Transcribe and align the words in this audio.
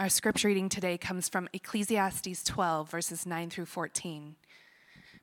Our 0.00 0.08
scripture 0.08 0.48
reading 0.48 0.70
today 0.70 0.96
comes 0.96 1.28
from 1.28 1.46
Ecclesiastes 1.52 2.42
12, 2.44 2.90
verses 2.90 3.26
9 3.26 3.50
through 3.50 3.66
14. 3.66 4.34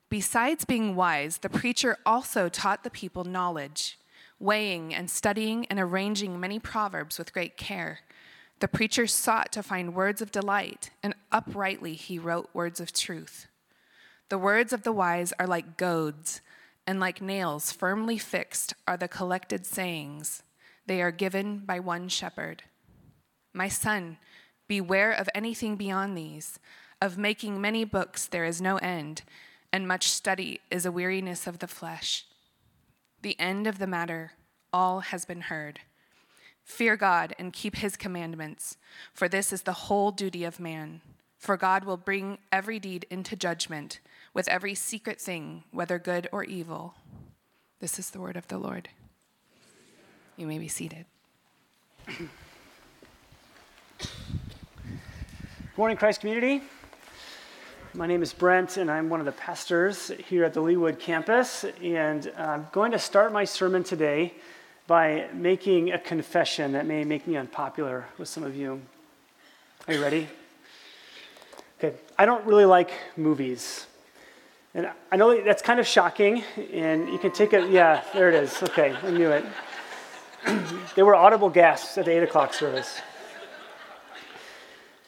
Besides 0.07 0.65
being 0.65 0.95
wise, 0.95 1.39
the 1.39 1.49
preacher 1.49 1.97
also 2.05 2.47
taught 2.47 2.83
the 2.83 2.91
people 2.91 3.23
knowledge, 3.23 3.97
weighing 4.39 4.93
and 4.93 5.09
studying 5.09 5.65
and 5.65 5.79
arranging 5.79 6.39
many 6.39 6.59
proverbs 6.59 7.17
with 7.17 7.33
great 7.33 7.57
care. 7.57 8.01
The 8.59 8.67
preacher 8.67 9.07
sought 9.07 9.51
to 9.53 9.63
find 9.63 9.95
words 9.95 10.21
of 10.21 10.31
delight, 10.31 10.91
and 11.01 11.15
uprightly 11.31 11.95
he 11.95 12.19
wrote 12.19 12.51
words 12.53 12.79
of 12.79 12.93
truth. 12.93 13.47
The 14.29 14.37
words 14.37 14.71
of 14.71 14.83
the 14.83 14.93
wise 14.93 15.33
are 15.39 15.47
like 15.47 15.77
goads, 15.77 16.41
and 16.85 16.99
like 16.99 17.19
nails 17.19 17.71
firmly 17.71 18.19
fixed 18.19 18.75
are 18.87 18.95
the 18.95 19.07
collected 19.07 19.65
sayings. 19.65 20.43
They 20.85 21.01
are 21.01 21.09
given 21.09 21.63
by 21.65 21.79
one 21.79 22.09
shepherd. 22.09 22.61
My 23.53 23.69
son, 23.69 24.17
Beware 24.67 25.11
of 25.11 25.29
anything 25.33 25.75
beyond 25.75 26.17
these. 26.17 26.59
Of 27.01 27.17
making 27.17 27.61
many 27.61 27.83
books 27.83 28.25
there 28.25 28.45
is 28.45 28.61
no 28.61 28.77
end, 28.77 29.21
and 29.71 29.87
much 29.87 30.09
study 30.09 30.61
is 30.71 30.85
a 30.85 30.91
weariness 30.91 31.45
of 31.45 31.59
the 31.59 31.67
flesh. 31.67 32.25
The 33.21 33.39
end 33.39 33.67
of 33.67 33.77
the 33.77 33.87
matter, 33.87 34.33
all 34.73 35.01
has 35.01 35.25
been 35.25 35.41
heard. 35.41 35.81
Fear 36.63 36.97
God 36.97 37.33
and 37.37 37.53
keep 37.53 37.77
his 37.77 37.95
commandments, 37.95 38.77
for 39.13 39.29
this 39.29 39.53
is 39.53 39.61
the 39.61 39.73
whole 39.73 40.11
duty 40.11 40.43
of 40.43 40.59
man. 40.59 41.01
For 41.37 41.55
God 41.55 41.83
will 41.83 41.97
bring 41.97 42.39
every 42.51 42.79
deed 42.79 43.05
into 43.09 43.35
judgment 43.35 43.99
with 44.33 44.47
every 44.47 44.73
secret 44.75 45.21
thing, 45.21 45.63
whether 45.71 45.99
good 45.99 46.27
or 46.31 46.43
evil. 46.43 46.95
This 47.79 47.99
is 47.99 48.09
the 48.09 48.19
word 48.19 48.35
of 48.35 48.47
the 48.47 48.57
Lord. 48.57 48.89
You 50.35 50.47
may 50.47 50.57
be 50.57 50.67
seated. 50.67 51.05
Good 55.77 55.81
morning, 55.81 55.97
Christ 55.97 56.21
Community. 56.21 56.63
My 57.93 58.07
name 58.07 58.23
is 58.23 58.33
Brent, 58.33 58.77
and 58.77 58.89
I'm 58.89 59.09
one 59.09 59.19
of 59.19 59.27
the 59.27 59.31
pastors 59.31 60.11
here 60.27 60.43
at 60.43 60.55
the 60.55 60.59
Leawood 60.59 60.97
campus. 60.97 61.65
And 61.83 62.33
I'm 62.35 62.65
going 62.71 62.93
to 62.93 62.97
start 62.97 63.31
my 63.31 63.45
sermon 63.45 63.83
today 63.83 64.33
by 64.87 65.27
making 65.35 65.91
a 65.91 65.99
confession 65.99 66.71
that 66.71 66.87
may 66.87 67.03
make 67.03 67.27
me 67.27 67.37
unpopular 67.37 68.07
with 68.17 68.27
some 68.27 68.41
of 68.41 68.55
you. 68.55 68.81
Are 69.87 69.93
you 69.93 70.01
ready? 70.01 70.27
Okay, 71.77 71.95
I 72.17 72.25
don't 72.25 72.43
really 72.47 72.65
like 72.65 72.89
movies. 73.15 73.85
And 74.73 74.89
I 75.11 75.15
know 75.15 75.39
that's 75.43 75.61
kind 75.61 75.79
of 75.79 75.85
shocking, 75.85 76.43
and 76.73 77.07
you 77.07 77.19
can 77.19 77.31
take 77.31 77.53
it, 77.53 77.69
yeah, 77.69 78.03
there 78.15 78.29
it 78.29 78.33
is. 78.33 78.63
Okay, 78.63 78.95
I 79.03 79.11
knew 79.11 79.29
it. 79.29 79.45
there 80.95 81.05
were 81.05 81.13
audible 81.13 81.51
gasps 81.51 81.99
at 81.99 82.05
the 82.05 82.17
8 82.17 82.23
o'clock 82.23 82.55
service. 82.55 82.99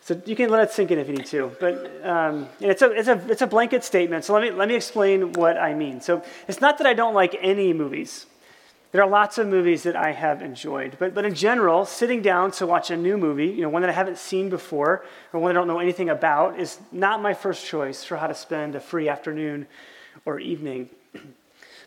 So 0.10 0.20
you 0.26 0.36
can 0.36 0.50
let 0.50 0.64
it 0.64 0.72
sink 0.72 0.90
in 0.90 0.98
if 0.98 1.08
you 1.08 1.14
need 1.14 1.28
to. 1.28 1.56
But 1.60 2.04
um, 2.04 2.50
it's, 2.60 2.82
a, 2.82 2.90
it's, 2.94 3.08
a, 3.08 3.30
it's 3.30 3.44
a 3.44 3.46
blanket 3.46 3.84
statement. 3.84 4.26
So 4.26 4.34
let 4.34 4.42
me, 4.42 4.50
let 4.50 4.68
me 4.68 4.74
explain 4.74 5.34
what 5.34 5.56
I 5.56 5.76
mean. 5.76 6.02
So 6.02 6.24
it's 6.48 6.60
not 6.60 6.80
that 6.80 6.88
I 6.88 6.96
don't 6.96 7.14
like 7.14 7.38
any 7.40 7.74
movies. 7.74 8.26
There 8.92 9.04
are 9.04 9.08
lots 9.08 9.38
of 9.38 9.46
movies 9.46 9.84
that 9.84 9.96
I 9.96 10.14
have 10.14 10.42
enjoyed. 10.42 10.98
But, 10.98 11.14
but 11.14 11.26
in 11.26 11.36
general, 11.36 11.86
sitting 11.86 12.24
down 12.24 12.50
to 12.54 12.66
watch 12.66 12.90
a 12.90 12.98
new 12.98 13.18
movie, 13.18 13.50
you 13.50 13.62
know, 13.62 13.70
one 13.70 13.84
that 13.84 13.90
I 13.92 13.94
haven't 13.94 14.18
seen 14.18 14.50
before 14.50 15.06
or 15.32 15.40
one 15.40 15.52
I 15.52 15.54
don't 15.54 15.68
know 15.68 15.78
anything 15.78 16.10
about, 16.10 16.60
is 16.60 16.80
not 16.92 17.22
my 17.22 17.36
first 17.36 17.68
choice 17.68 18.04
for 18.04 18.18
how 18.18 18.26
to 18.26 18.34
spend 18.34 18.74
a 18.74 18.80
free 18.80 19.08
afternoon 19.10 19.68
or 20.26 20.40
evening. 20.40 20.90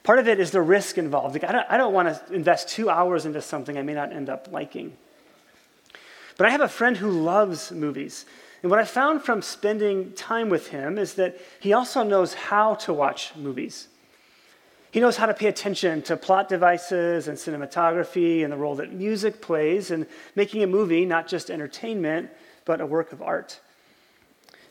Part 0.04 0.20
of 0.20 0.28
it 0.28 0.38
is 0.38 0.52
the 0.52 0.62
risk 0.62 0.96
involved. 0.96 1.34
Like 1.34 1.42
I, 1.42 1.50
don't, 1.50 1.66
I 1.68 1.76
don't 1.76 1.92
want 1.92 2.06
to 2.06 2.32
invest 2.32 2.68
two 2.68 2.88
hours 2.88 3.26
into 3.26 3.42
something 3.42 3.76
I 3.76 3.82
may 3.82 3.94
not 3.94 4.12
end 4.12 4.30
up 4.30 4.46
liking. 4.52 4.96
But 6.36 6.46
I 6.46 6.50
have 6.50 6.60
a 6.60 6.68
friend 6.68 6.96
who 6.96 7.10
loves 7.10 7.72
movies. 7.72 8.24
And 8.62 8.70
what 8.70 8.80
I 8.80 8.84
found 8.84 9.22
from 9.22 9.42
spending 9.42 10.12
time 10.12 10.48
with 10.48 10.68
him 10.68 10.98
is 10.98 11.14
that 11.14 11.38
he 11.60 11.72
also 11.72 12.02
knows 12.02 12.34
how 12.34 12.74
to 12.76 12.92
watch 12.92 13.34
movies. 13.36 13.88
He 14.92 15.00
knows 15.00 15.16
how 15.16 15.26
to 15.26 15.34
pay 15.34 15.46
attention 15.46 16.02
to 16.02 16.16
plot 16.16 16.48
devices 16.48 17.26
and 17.26 17.36
cinematography 17.38 18.44
and 18.44 18.52
the 18.52 18.58
role 18.58 18.74
that 18.76 18.92
music 18.92 19.40
plays 19.40 19.90
in 19.90 20.06
making 20.36 20.62
a 20.62 20.66
movie 20.66 21.06
not 21.06 21.26
just 21.26 21.50
entertainment, 21.50 22.30
but 22.64 22.80
a 22.80 22.86
work 22.86 23.12
of 23.12 23.22
art. 23.22 23.58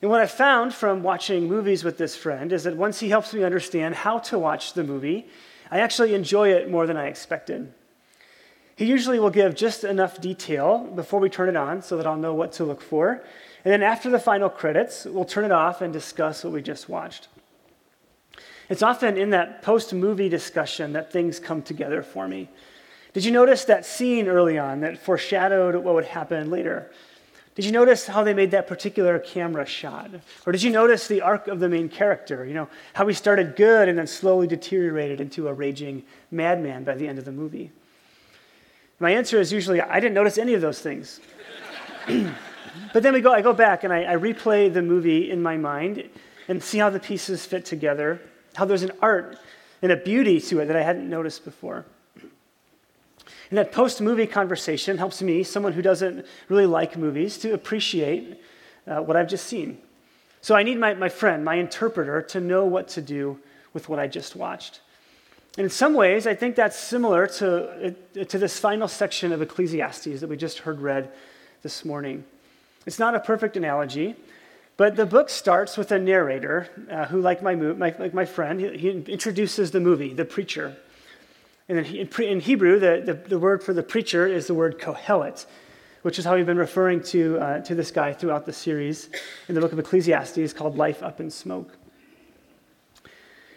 And 0.02 0.10
what 0.10 0.22
I 0.22 0.28
found 0.28 0.74
from 0.74 1.04
watching 1.04 1.48
movies 1.48 1.84
with 1.84 1.98
this 1.98 2.16
friend 2.16 2.54
is 2.54 2.64
that 2.64 2.78
once 2.78 3.00
he 3.00 3.10
helps 3.10 3.34
me 3.34 3.44
understand 3.44 3.96
how 3.96 4.20
to 4.20 4.40
watch 4.40 4.74
the 4.74 4.84
movie, 4.84 5.28
I 5.70 5.80
actually 5.80 6.14
enjoy 6.14 6.50
it 6.54 6.70
more 6.70 6.88
than 6.88 6.98
I 6.98 7.08
expected. 7.08 7.74
He 8.82 8.88
usually 8.88 9.20
will 9.20 9.30
give 9.30 9.54
just 9.54 9.84
enough 9.84 10.20
detail 10.20 10.80
before 10.80 11.20
we 11.20 11.30
turn 11.30 11.48
it 11.50 11.56
on 11.56 11.84
so 11.84 11.98
that 11.98 12.08
I'll 12.08 12.18
know 12.18 12.34
what 12.34 12.52
to 12.54 12.64
look 12.64 12.82
for. 12.82 13.24
And 13.64 13.72
then 13.72 13.84
after 13.84 14.10
the 14.10 14.18
final 14.18 14.50
credits, 14.50 15.06
we'll 15.06 15.24
turn 15.24 15.46
it 15.46 15.52
off 15.52 15.84
and 15.84 15.94
discuss 15.94 16.44
what 16.44 16.52
we 16.52 16.64
just 16.64 16.90
watched. 16.90 17.28
It's 18.70 18.82
often 18.82 19.18
in 19.18 19.30
that 19.30 19.62
post 19.62 19.94
movie 19.94 20.30
discussion 20.30 20.94
that 20.94 21.12
things 21.12 21.40
come 21.40 21.62
together 21.62 22.02
for 22.02 22.28
me. 22.28 22.50
Did 23.14 23.24
you 23.24 23.30
notice 23.30 23.66
that 23.66 23.86
scene 23.86 24.28
early 24.28 24.58
on 24.58 24.80
that 24.80 24.98
foreshadowed 24.98 25.76
what 25.76 25.94
would 25.94 26.06
happen 26.06 26.50
later? 26.50 26.90
Did 27.54 27.66
you 27.66 27.72
notice 27.72 28.08
how 28.08 28.24
they 28.24 28.34
made 28.34 28.50
that 28.50 28.66
particular 28.66 29.20
camera 29.20 29.68
shot? 29.68 30.10
Or 30.48 30.52
did 30.52 30.64
you 30.64 30.72
notice 30.72 31.08
the 31.08 31.22
arc 31.22 31.48
of 31.48 31.60
the 31.60 31.70
main 31.70 31.88
character? 31.88 32.46
You 32.46 32.56
know, 32.56 32.68
how 32.94 33.06
he 33.06 33.14
started 33.14 33.56
good 33.56 33.90
and 33.90 34.00
then 34.00 34.08
slowly 34.08 34.48
deteriorated 34.48 35.22
into 35.22 35.50
a 35.50 35.54
raging 35.54 36.02
madman 36.32 36.84
by 36.84 36.96
the 36.96 37.08
end 37.08 37.20
of 37.20 37.26
the 37.26 37.32
movie? 37.32 37.72
My 39.02 39.10
answer 39.10 39.40
is 39.40 39.52
usually, 39.52 39.82
I 39.82 40.00
didn't 40.00 40.14
notice 40.14 40.38
any 40.38 40.54
of 40.54 40.62
those 40.62 40.80
things. 40.80 41.20
but 42.94 43.02
then 43.02 43.14
we 43.14 43.22
go, 43.22 43.34
I 43.34 43.42
go 43.42 43.52
back 43.52 43.84
and 43.84 43.92
I, 43.92 44.14
I 44.14 44.16
replay 44.16 44.72
the 44.72 44.84
movie 44.84 45.32
in 45.32 45.42
my 45.42 45.58
mind 45.58 46.08
and 46.48 46.62
see 46.62 46.78
how 46.78 46.92
the 46.92 47.00
pieces 47.00 47.44
fit 47.44 47.66
together, 47.66 48.22
how 48.56 48.66
there's 48.66 48.84
an 48.84 48.92
art 49.02 49.40
and 49.82 49.92
a 49.92 49.96
beauty 49.96 50.40
to 50.42 50.60
it 50.60 50.68
that 50.68 50.76
I 50.76 50.84
hadn't 50.84 51.10
noticed 51.10 51.44
before. 51.44 51.84
And 53.50 53.58
that 53.58 53.72
post 53.72 54.02
movie 54.02 54.28
conversation 54.28 55.00
helps 55.00 55.20
me, 55.20 55.42
someone 55.42 55.74
who 55.74 55.82
doesn't 55.82 56.24
really 56.48 56.68
like 56.68 56.96
movies, 56.96 57.40
to 57.40 57.56
appreciate 57.56 58.40
uh, 58.86 59.00
what 59.00 59.18
I've 59.18 59.28
just 59.28 59.48
seen. 59.48 59.80
So 60.42 60.54
I 60.54 60.62
need 60.62 60.78
my, 60.78 60.94
my 60.94 61.10
friend, 61.10 61.44
my 61.44 61.56
interpreter, 61.56 62.22
to 62.22 62.40
know 62.40 62.66
what 62.66 62.88
to 62.90 63.02
do 63.02 63.40
with 63.74 63.90
what 63.90 63.98
I 63.98 64.06
just 64.06 64.36
watched. 64.36 64.80
And 65.58 65.66
in 65.66 65.70
some 65.70 65.94
ways, 65.94 66.28
I 66.28 66.34
think 66.34 66.56
that's 66.56 66.78
similar 66.78 67.28
to, 67.28 67.94
to 68.14 68.38
this 68.38 68.58
final 68.58 68.88
section 68.88 69.34
of 69.34 69.42
Ecclesiastes 69.42 70.22
that 70.22 70.30
we 70.30 70.38
just 70.38 70.60
heard 70.60 70.80
read 70.80 71.12
this 71.62 71.84
morning. 71.84 72.24
It's 72.86 73.00
not 73.00 73.16
a 73.16 73.20
perfect 73.20 73.58
analogy, 73.58 74.16
but 74.78 74.96
the 74.96 75.06
book 75.06 75.30
starts 75.30 75.78
with 75.78 75.92
a 75.92 76.00
narrator 76.00 76.70
uh, 76.90 77.06
who, 77.06 77.22
like 77.22 77.44
my, 77.44 77.54
my, 77.54 77.94
like 78.00 78.14
my 78.14 78.26
friend, 78.26 78.62
he, 78.62 78.78
he, 78.78 78.90
introduces 78.90 79.72
the 79.72 79.82
movie, 79.82 80.14
the 80.14 80.26
preacher. 80.26 80.76
And 81.68 81.78
then 81.78 81.86
he, 81.86 82.08
in 82.26 82.40
Hebrew, 82.40 82.80
the, 82.80 83.02
the, 83.06 83.14
the, 83.14 83.38
word 83.38 83.62
for 83.62 83.74
the 83.74 83.84
preacher 83.84 84.26
is 84.26 84.48
the 84.48 84.54
word 84.54 84.80
kohelet, 84.80 85.46
which 86.02 86.18
is 86.18 86.24
how 86.24 86.36
we've 86.36 86.46
been 86.46 86.58
referring 86.58 87.04
to, 87.04 87.38
uh, 87.40 87.60
to 87.60 87.76
this 87.76 87.92
guy 87.92 88.14
throughout 88.14 88.46
the 88.46 88.54
series 88.54 89.10
in 89.50 89.56
the 89.56 89.62
book 89.62 89.74
of 89.74 89.80
Ecclesiastes 89.80 90.54
called 90.54 90.78
Life 90.78 91.04
Up 91.04 91.20
in 91.20 91.30
Smoke. 91.30 91.78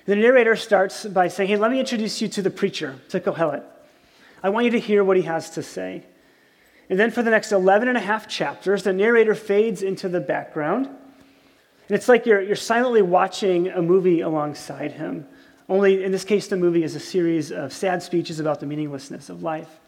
The 0.07 0.17
narrator 0.17 0.57
starts 0.57 1.07
by 1.07 1.29
saying, 1.29 1.49
Hey, 1.49 1.57
let 1.57 1.71
me 1.71 1.81
introduce 1.81 2.21
you 2.21 2.29
to 2.29 2.43
the 2.43 2.51
preacher, 2.51 2.99
to 3.09 3.21
Kohelet. 3.21 3.63
I 4.43 4.51
want 4.51 4.67
you 4.67 4.73
to 4.73 4.81
hear 4.81 5.03
what 5.03 5.17
he 5.17 5.23
has 5.23 5.51
to 5.51 5.63
say. 5.63 6.05
And 6.91 7.01
then 7.01 7.11
for 7.11 7.23
the 7.23 7.31
next 7.31 7.53
11 7.53 7.89
and 7.89 7.97
a 7.97 8.01
half 8.01 8.29
chapters, 8.29 8.83
the 8.83 8.93
narrator 8.93 9.35
fades 9.35 9.83
into 9.83 10.09
the 10.09 10.21
background. 10.21 10.87
And 10.87 11.97
it's 11.97 12.09
like 12.09 12.27
you're, 12.27 12.43
you're 12.43 12.57
silently 12.57 13.01
watching 13.01 13.69
a 13.69 13.81
movie 13.81 14.21
alongside 14.21 14.93
him. 14.93 15.27
Only 15.69 16.05
in 16.05 16.13
this 16.13 16.25
case, 16.25 16.49
the 16.49 16.57
movie 16.57 16.83
is 16.83 16.95
a 16.95 17.01
series 17.01 17.51
of 17.51 17.73
sad 17.73 18.03
speeches 18.03 18.39
about 18.39 18.61
the 18.61 18.67
meaninglessness 18.67 19.31
of 19.31 19.43
life. 19.43 19.81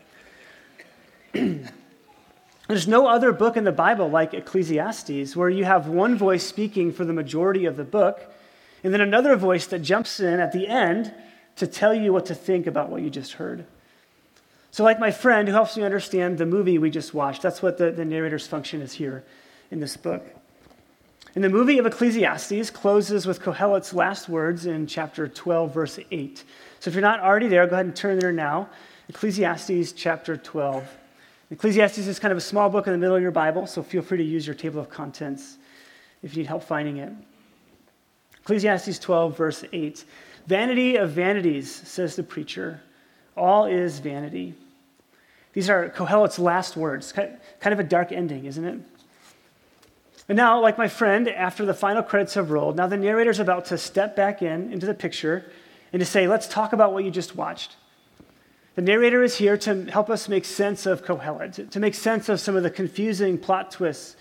There's 1.33 2.89
no 2.89 3.07
other 3.07 3.33
book 3.33 3.59
in 3.59 3.65
the 3.65 3.73
Bible 3.73 4.09
like 4.09 4.33
Ecclesiastes 4.33 5.37
where 5.37 5.51
you 5.51 5.65
have 5.65 5.89
one 5.89 6.17
voice 6.17 6.47
speaking 6.47 6.93
for 6.93 7.05
the 7.05 7.13
majority 7.13 7.67
of 7.67 7.77
the 7.77 7.85
book 7.85 8.33
and 8.87 8.95
then 8.95 9.01
another 9.01 9.35
voice 9.35 9.67
that 9.67 9.81
jumps 9.81 10.21
in 10.21 10.39
at 10.39 10.53
the 10.53 10.69
end 10.69 11.13
to 11.57 11.67
tell 11.67 11.93
you 11.93 12.13
what 12.13 12.27
to 12.27 12.37
think 12.37 12.69
about 12.69 12.89
what 12.89 13.03
you 13.03 13.11
just 13.11 13.33
heard. 13.33 13.67
So, 14.71 14.85
like 14.85 15.01
my 15.01 15.11
friend 15.11 15.49
who 15.49 15.55
helps 15.55 15.77
me 15.77 15.83
understand 15.83 16.39
the 16.39 16.47
movie 16.47 16.79
we 16.79 16.89
just 16.89 17.13
watched, 17.13 17.43
that's 17.43 17.61
what 17.61 17.79
the, 17.79 17.91
the 17.91 18.05
narrator's 18.05 18.47
function 18.47 18.81
is 18.81 18.93
here 18.93 19.25
in 19.73 19.81
this 19.81 19.97
book. 19.97 20.25
And 21.35 21.43
the 21.43 21.49
movie 21.49 21.79
of 21.79 21.87
Ecclesiastes 21.87 22.71
closes 22.71 23.27
with 23.27 23.43
Kohelet's 23.43 23.93
last 23.93 24.29
words 24.29 24.67
in 24.67 24.87
chapter 24.87 25.27
12, 25.27 25.75
verse 25.75 25.99
8. 26.13 26.45
So 26.79 26.89
if 26.89 26.95
you're 26.95 27.03
not 27.03 27.19
already 27.19 27.49
there, 27.49 27.67
go 27.67 27.73
ahead 27.73 27.87
and 27.87 27.97
turn 27.97 28.21
there 28.21 28.31
now. 28.31 28.69
Ecclesiastes 29.09 29.95
chapter 29.95 30.37
12. 30.37 30.89
Ecclesiastes 31.51 32.07
is 32.07 32.21
kind 32.21 32.31
of 32.31 32.39
a 32.39 32.41
small 32.41 32.71
book 32.71 32.87
in 32.87 32.93
the 32.93 33.01
middle 33.01 33.17
of 33.17 33.23
your 33.23 33.33
Bible, 33.33 33.67
so 33.67 33.83
feel 33.83 34.03
free 34.03 34.19
to 34.19 34.25
use 34.25 34.47
your 34.47 34.55
table 34.55 34.81
of 34.81 34.89
contents 34.89 35.59
if 36.23 36.37
you 36.37 36.45
need 36.45 36.47
help 36.47 36.63
finding 36.63 36.99
it. 36.99 37.13
Ecclesiastes 38.47 39.01
12, 39.01 39.37
verse 39.37 39.65
8. 39.73 40.05
Vanity 40.47 40.95
of 40.95 41.11
vanities, 41.11 41.69
says 41.69 42.15
the 42.15 42.23
preacher. 42.23 42.81
All 43.37 43.67
is 43.67 43.99
vanity. 43.99 44.55
These 45.53 45.69
are 45.69 45.89
Kohelet's 45.89 46.39
last 46.39 46.77
words. 46.77 47.13
Kind 47.13 47.41
of 47.65 47.81
a 47.81 47.83
dark 47.83 48.13
ending, 48.13 48.45
isn't 48.45 48.65
it? 48.65 48.79
And 50.29 50.37
now, 50.37 50.61
like 50.61 50.79
my 50.79 50.87
friend, 50.87 51.29
after 51.29 51.67
the 51.67 51.75
final 51.75 52.05
credits 52.05 52.35
have 52.35 52.53
rolled, 52.53 52.77
now 52.77 52.87
the 52.87 52.97
narrator 52.97 53.31
is 53.31 53.41
about 53.41 53.65
to 53.67 53.79
step 53.79 54.15
back 54.15 54.43
in 54.43 54.73
into 54.73 54.87
the 54.87 54.95
picture 54.95 55.45
and 55.93 55.99
to 55.99 56.07
say, 56.07 56.29
let's 56.29 56.47
talk 56.47 56.73
about 56.73 56.93
what 56.93 57.03
you 57.03 57.11
just 57.11 57.35
watched. 57.35 57.75
The 58.77 58.83
narrator 58.83 59.25
is 59.25 59.39
here 59.39 59.57
to 59.57 59.87
help 59.87 60.09
us 60.09 60.29
make 60.29 60.45
sense 60.45 60.87
of 60.87 61.05
Kohelet, 61.05 61.69
to 61.71 61.81
make 61.81 61.97
sense 61.97 62.29
of 62.29 62.39
some 62.39 62.55
of 62.55 62.63
the 62.63 62.71
confusing 62.71 63.39
plot 63.39 63.73
twists 63.73 64.15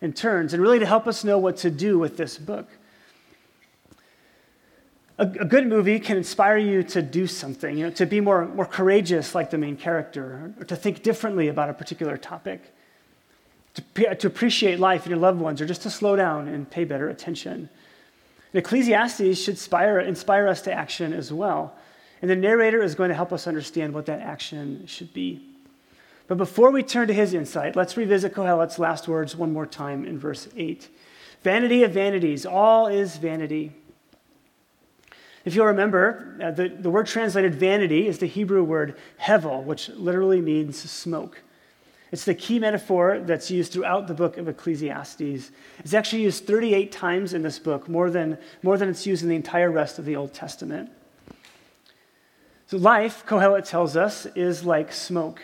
and 0.00 0.16
turns, 0.16 0.52
and 0.52 0.60
really 0.60 0.80
to 0.80 0.86
help 0.86 1.06
us 1.06 1.22
know 1.22 1.38
what 1.38 1.58
to 1.58 1.70
do 1.70 1.96
with 1.96 2.16
this 2.16 2.38
book. 2.38 2.68
A, 5.18 5.24
a 5.24 5.44
good 5.44 5.66
movie 5.66 5.98
can 5.98 6.16
inspire 6.16 6.58
you 6.58 6.82
to 6.84 7.02
do 7.02 7.26
something, 7.26 7.76
you 7.76 7.84
know, 7.86 7.90
to 7.92 8.06
be 8.06 8.20
more, 8.20 8.46
more 8.46 8.66
courageous 8.66 9.34
like 9.34 9.50
the 9.50 9.58
main 9.58 9.76
character, 9.76 10.54
or 10.58 10.64
to 10.64 10.76
think 10.76 11.02
differently 11.02 11.48
about 11.48 11.68
a 11.68 11.74
particular 11.74 12.16
topic 12.16 12.72
to, 13.74 14.14
to 14.14 14.26
appreciate 14.26 14.78
life 14.78 15.02
and 15.02 15.10
your 15.10 15.18
loved 15.18 15.40
ones, 15.40 15.60
or 15.60 15.66
just 15.66 15.82
to 15.82 15.90
slow 15.90 16.16
down 16.16 16.48
and 16.48 16.70
pay 16.70 16.84
better 16.84 17.08
attention. 17.08 17.68
And 18.52 18.58
Ecclesiastes 18.64 19.38
should 19.38 19.54
inspire, 19.54 20.00
inspire 20.00 20.48
us 20.48 20.62
to 20.62 20.72
action 20.72 21.12
as 21.12 21.32
well. 21.32 21.74
And 22.20 22.30
the 22.30 22.36
narrator 22.36 22.82
is 22.82 22.94
going 22.94 23.10
to 23.10 23.14
help 23.14 23.32
us 23.32 23.46
understand 23.46 23.94
what 23.94 24.06
that 24.06 24.20
action 24.20 24.86
should 24.86 25.12
be. 25.12 25.42
But 26.26 26.38
before 26.38 26.70
we 26.70 26.82
turn 26.82 27.08
to 27.08 27.14
his 27.14 27.32
insight, 27.32 27.76
let's 27.76 27.96
revisit 27.96 28.34
Kohelet's 28.34 28.78
last 28.78 29.08
words 29.08 29.36
one 29.36 29.52
more 29.52 29.66
time 29.66 30.04
in 30.04 30.18
verse 30.18 30.48
8. 30.56 30.88
Vanity 31.42 31.84
of 31.84 31.92
vanities, 31.92 32.44
all 32.44 32.86
is 32.86 33.16
vanity. 33.16 33.72
If 35.48 35.54
you'll 35.54 35.64
remember, 35.64 36.36
uh, 36.42 36.50
the, 36.50 36.68
the 36.68 36.90
word 36.90 37.06
translated 37.06 37.54
vanity 37.54 38.06
is 38.06 38.18
the 38.18 38.26
Hebrew 38.26 38.62
word 38.62 38.98
hevel, 39.18 39.64
which 39.64 39.88
literally 39.88 40.42
means 40.42 40.78
smoke. 40.78 41.40
It's 42.12 42.26
the 42.26 42.34
key 42.34 42.58
metaphor 42.58 43.22
that's 43.24 43.50
used 43.50 43.72
throughout 43.72 44.08
the 44.08 44.12
book 44.12 44.36
of 44.36 44.46
Ecclesiastes. 44.46 45.50
It's 45.78 45.94
actually 45.94 46.24
used 46.24 46.46
38 46.46 46.92
times 46.92 47.32
in 47.32 47.40
this 47.40 47.58
book, 47.58 47.88
more 47.88 48.10
than, 48.10 48.36
more 48.62 48.76
than 48.76 48.90
it's 48.90 49.06
used 49.06 49.22
in 49.22 49.30
the 49.30 49.36
entire 49.36 49.70
rest 49.70 49.98
of 49.98 50.04
the 50.04 50.16
Old 50.16 50.34
Testament. 50.34 50.90
So, 52.66 52.76
life, 52.76 53.24
Kohelet 53.24 53.66
tells 53.66 53.96
us, 53.96 54.26
is 54.36 54.66
like 54.66 54.92
smoke. 54.92 55.40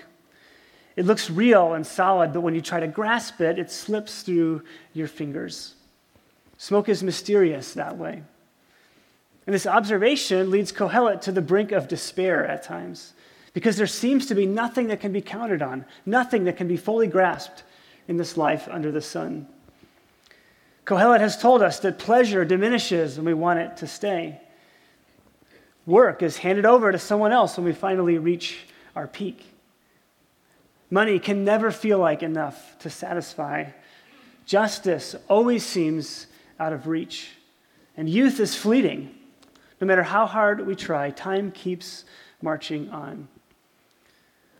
It 0.97 1.07
looks 1.07 1.31
real 1.31 1.73
and 1.73 1.87
solid, 1.87 2.35
but 2.35 2.43
when 2.43 2.55
you 2.55 2.61
try 2.61 2.79
to 2.79 2.89
grasp 2.89 3.41
it, 3.41 3.59
it 3.59 3.71
slips 3.71 4.21
through 4.21 4.65
your 4.93 5.09
fingers. 5.09 5.77
Smoke 6.59 6.91
is 6.91 7.03
mysterious 7.03 7.73
that 7.73 7.97
way. 7.97 8.23
And 9.46 9.55
this 9.55 9.67
observation 9.67 10.50
leads 10.50 10.73
Kohelet 10.73 11.20
to 11.23 11.32
the 11.32 11.43
brink 11.43 11.73
of 11.73 11.88
despair 11.88 12.46
at 12.46 12.62
times 12.62 13.12
because 13.52 13.76
there 13.76 13.87
seems 13.87 14.26
to 14.26 14.35
be 14.35 14.46
nothing 14.46 14.88
that 14.88 15.00
can 15.00 15.12
be 15.12 15.20
counted 15.20 15.62
on, 15.62 15.85
nothing 16.06 16.44
that 16.44 16.56
can 16.56 16.67
be 16.67 16.76
fully 16.76 17.06
grasped 17.06 17.62
in 18.08 18.17
this 18.17 18.37
life 18.37 18.69
under 18.70 18.91
the 18.91 19.00
sun. 19.00 19.46
Kohelet 20.85 21.20
has 21.20 21.41
told 21.41 21.62
us 21.62 21.79
that 21.81 21.99
pleasure 21.99 22.44
diminishes 22.44 23.17
when 23.17 23.26
we 23.26 23.35
want 23.35 23.58
it 23.58 23.76
to 23.79 23.87
stay. 23.87 24.41
Work 25.87 26.23
is 26.23 26.38
handed 26.38 26.67
over 26.67 26.93
to 26.93 26.99
someone 26.99 27.32
else 27.32 27.56
when 27.56 27.64
we 27.64 27.73
finally 27.73 28.19
reach 28.19 28.67
our 28.97 29.06
peak. 29.06 29.44
Money 30.90 31.19
can 31.19 31.44
never 31.44 31.70
feel 31.70 31.99
like 31.99 32.23
enough 32.23 32.79
to 32.81 32.90
satisfy. 32.90 33.67
Justice 34.47 35.17
always 35.29 35.64
seems 35.64 36.26
out 36.61 36.73
of 36.73 36.87
reach. 36.87 37.31
And 37.97 38.08
youth 38.08 38.40
is 38.40 38.55
fleeting. 38.55 39.14
No 39.85 39.89
matter 39.89 40.03
how 40.03 40.25
hard 40.25 40.67
we 40.67 40.75
try, 40.75 41.11
time 41.11 41.51
keeps 41.51 42.07
marching 42.41 42.89
on. 42.89 43.29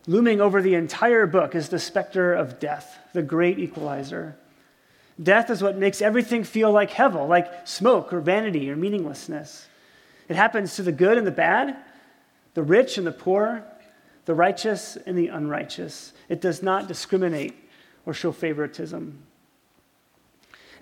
Looming 0.07 0.39
over 0.39 0.61
the 0.61 0.75
entire 0.75 1.27
book 1.27 1.55
is 1.55 1.71
the 1.71 1.79
specter 1.79 2.35
of 2.35 2.61
death, 2.61 2.99
the 3.15 3.23
great 3.23 3.59
equalizer. 3.59 4.37
Death 5.23 5.49
is 5.49 5.63
what 5.63 5.79
makes 5.79 6.03
everything 6.03 6.45
feel 6.45 6.71
like 6.71 6.91
hevel, 6.91 7.27
like 7.27 7.67
smoke 7.67 8.13
or 8.13 8.21
vanity 8.21 8.71
or 8.71 8.77
meaninglessness. 8.77 9.67
It 10.29 10.37
happens 10.37 10.77
to 10.77 10.83
the 10.83 10.93
good 10.93 11.17
and 11.17 11.27
the 11.27 11.31
bad, 11.31 11.75
the 12.53 12.63
rich 12.63 12.99
and 12.99 13.07
the 13.07 13.11
poor, 13.11 13.65
the 14.27 14.35
righteous 14.35 14.99
and 15.07 15.17
the 15.17 15.29
unrighteous. 15.29 16.13
It 16.29 16.43
does 16.43 16.63
not 16.63 16.87
discriminate 16.87 17.55
or 18.05 18.13
show 18.13 18.31
favoritism. 18.31 19.23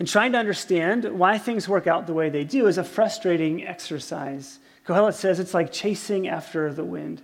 And 0.02 0.08
trying 0.08 0.32
to 0.32 0.38
understand 0.38 1.04
why 1.16 1.38
things 1.38 1.68
work 1.68 1.86
out 1.86 2.08
the 2.08 2.12
way 2.12 2.28
they 2.28 2.42
do 2.42 2.66
is 2.66 2.76
a 2.76 2.82
frustrating 2.82 3.64
exercise. 3.64 4.58
Kohelet 4.84 5.14
says 5.14 5.38
it's 5.38 5.54
like 5.54 5.70
chasing 5.70 6.26
after 6.26 6.74
the 6.74 6.82
wind. 6.82 7.22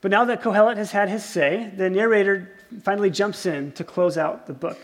But 0.00 0.10
now 0.10 0.24
that 0.24 0.40
Kohelet 0.40 0.78
has 0.78 0.92
had 0.92 1.10
his 1.10 1.22
say, 1.22 1.70
the 1.76 1.90
narrator 1.90 2.50
finally 2.82 3.10
jumps 3.10 3.44
in 3.44 3.72
to 3.72 3.84
close 3.84 4.16
out 4.16 4.46
the 4.46 4.54
book. 4.54 4.78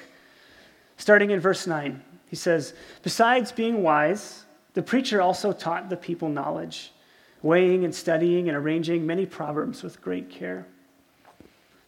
Starting 0.99 1.31
in 1.31 1.41
verse 1.41 1.67
9, 1.67 2.03
he 2.29 2.37
says, 2.37 2.75
Besides 3.03 3.51
being 3.51 3.83
wise, 3.83 4.45
the 4.75 4.83
preacher 4.83 5.23
also 5.23 5.53
taught 5.53 5.89
the 5.89 5.97
people 5.97 6.29
knowledge, 6.29 6.93
weighing 7.41 7.87
and 7.87 7.95
studying 7.95 8.51
and 8.51 8.57
arranging 8.59 9.07
many 9.07 9.25
proverbs 9.25 9.83
with 9.83 10.03
great 10.03 10.29
care. 10.29 10.67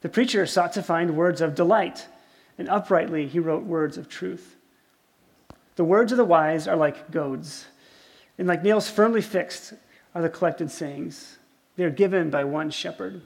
The 0.00 0.08
preacher 0.08 0.46
sought 0.46 0.72
to 0.72 0.82
find 0.82 1.14
words 1.14 1.43
of 1.43 1.54
delight, 1.54 2.06
and 2.60 2.68
uprightly 2.68 3.26
he 3.26 3.38
wrote 3.38 3.64
words 3.64 3.96
of 3.96 4.06
truth. 4.06 4.56
The 5.76 5.84
words 5.84 6.12
of 6.12 6.18
the 6.18 6.26
wise 6.26 6.68
are 6.68 6.76
like 6.76 7.10
goads, 7.10 7.64
and 8.36 8.46
like 8.46 8.62
nails 8.62 8.88
firmly 8.88 9.22
fixed 9.22 9.72
are 10.14 10.20
the 10.20 10.28
collected 10.28 10.70
sayings. 10.70 11.38
They're 11.76 11.88
given 11.88 12.28
by 12.28 12.44
one 12.44 12.70
shepherd. 12.70 13.22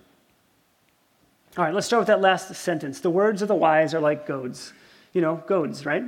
All 1.58 1.64
right, 1.64 1.74
let's 1.74 1.88
start 1.88 2.02
with 2.02 2.06
that 2.06 2.20
last 2.20 2.54
sentence. 2.54 3.00
The 3.00 3.10
words 3.10 3.42
of 3.42 3.48
the 3.48 3.56
wise 3.56 3.92
are 3.92 4.00
like 4.00 4.24
goads. 4.24 4.72
You 5.12 5.20
know, 5.20 5.42
goads, 5.48 5.84
right? 5.84 6.04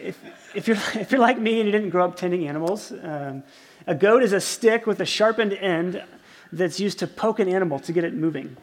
If, 0.00 0.18
if, 0.54 0.66
you're, 0.66 0.78
if 0.94 1.12
you're 1.12 1.20
like 1.20 1.38
me 1.38 1.60
and 1.60 1.66
you 1.66 1.72
didn't 1.72 1.90
grow 1.90 2.06
up 2.06 2.16
tending 2.16 2.48
animals, 2.48 2.92
um, 3.02 3.42
a 3.86 3.94
goad 3.94 4.22
is 4.22 4.32
a 4.32 4.40
stick 4.40 4.86
with 4.86 5.00
a 5.00 5.06
sharpened 5.06 5.52
end 5.52 6.02
that's 6.50 6.80
used 6.80 6.98
to 7.00 7.06
poke 7.06 7.40
an 7.40 7.48
animal 7.50 7.78
to 7.80 7.92
get 7.92 8.04
it 8.04 8.14
moving. 8.14 8.56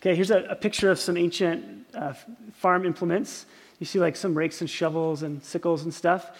Okay, 0.00 0.14
here's 0.14 0.30
a, 0.30 0.44
a 0.44 0.54
picture 0.54 0.90
of 0.90 1.00
some 1.00 1.16
ancient 1.16 1.86
uh, 1.94 2.12
farm 2.52 2.86
implements. 2.86 3.46
You 3.80 3.86
see, 3.86 3.98
like 3.98 4.14
some 4.14 4.34
rakes 4.36 4.60
and 4.60 4.70
shovels 4.70 5.24
and 5.24 5.42
sickles 5.42 5.82
and 5.82 5.92
stuff. 5.92 6.30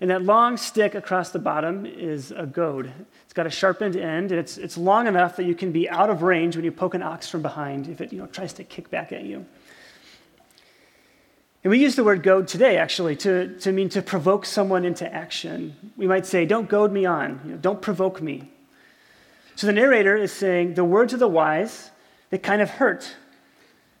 And 0.00 0.10
that 0.10 0.22
long 0.24 0.56
stick 0.56 0.94
across 0.94 1.30
the 1.30 1.38
bottom 1.38 1.86
is 1.86 2.32
a 2.32 2.44
goad. 2.44 2.90
It's 3.24 3.32
got 3.32 3.46
a 3.46 3.50
sharpened 3.50 3.96
end, 3.96 4.32
and 4.32 4.40
it's, 4.40 4.58
it's 4.58 4.76
long 4.76 5.06
enough 5.06 5.36
that 5.36 5.44
you 5.44 5.54
can 5.54 5.72
be 5.72 5.88
out 5.88 6.10
of 6.10 6.22
range 6.22 6.56
when 6.56 6.64
you 6.64 6.72
poke 6.72 6.94
an 6.94 7.02
ox 7.02 7.28
from 7.28 7.40
behind 7.40 7.86
if 7.86 8.00
it 8.00 8.12
you 8.12 8.18
know, 8.18 8.26
tries 8.26 8.52
to 8.54 8.64
kick 8.64 8.90
back 8.90 9.12
at 9.12 9.22
you. 9.22 9.46
And 11.62 11.70
we 11.70 11.78
use 11.78 11.94
the 11.94 12.02
word 12.02 12.24
goad 12.24 12.48
today, 12.48 12.78
actually, 12.78 13.14
to, 13.16 13.56
to 13.60 13.70
mean 13.70 13.88
to 13.90 14.02
provoke 14.02 14.44
someone 14.44 14.84
into 14.84 15.10
action. 15.14 15.76
We 15.96 16.08
might 16.08 16.26
say, 16.26 16.46
don't 16.46 16.68
goad 16.68 16.90
me 16.90 17.06
on, 17.06 17.40
you 17.44 17.52
know, 17.52 17.58
don't 17.58 17.80
provoke 17.80 18.20
me. 18.20 18.50
So 19.54 19.68
the 19.68 19.72
narrator 19.72 20.16
is 20.16 20.32
saying 20.32 20.74
the 20.74 20.82
words 20.82 21.12
of 21.12 21.20
the 21.20 21.28
wise, 21.28 21.91
they 22.32 22.38
kind 22.38 22.62
of 22.62 22.70
hurt. 22.70 23.14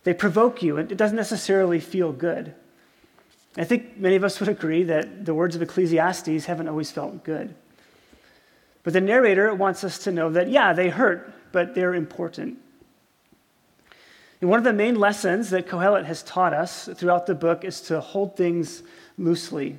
They 0.04 0.14
provoke 0.14 0.62
you, 0.62 0.78
and 0.78 0.90
it 0.90 0.96
doesn't 0.96 1.16
necessarily 1.16 1.78
feel 1.78 2.12
good. 2.12 2.54
I 3.58 3.64
think 3.64 3.98
many 3.98 4.16
of 4.16 4.24
us 4.24 4.40
would 4.40 4.48
agree 4.48 4.84
that 4.84 5.26
the 5.26 5.34
words 5.34 5.54
of 5.54 5.60
Ecclesiastes 5.60 6.46
haven't 6.46 6.66
always 6.66 6.90
felt 6.90 7.24
good. 7.24 7.54
But 8.84 8.94
the 8.94 9.02
narrator 9.02 9.54
wants 9.54 9.84
us 9.84 9.98
to 10.04 10.10
know 10.10 10.30
that, 10.30 10.48
yeah, 10.48 10.72
they 10.72 10.88
hurt, 10.88 11.30
but 11.52 11.74
they're 11.74 11.92
important. 11.92 12.56
And 14.40 14.48
one 14.48 14.58
of 14.58 14.64
the 14.64 14.72
main 14.72 14.98
lessons 14.98 15.50
that 15.50 15.68
Kohelet 15.68 16.06
has 16.06 16.22
taught 16.22 16.54
us 16.54 16.88
throughout 16.94 17.26
the 17.26 17.34
book 17.34 17.64
is 17.66 17.82
to 17.82 18.00
hold 18.00 18.34
things 18.34 18.82
loosely. 19.18 19.76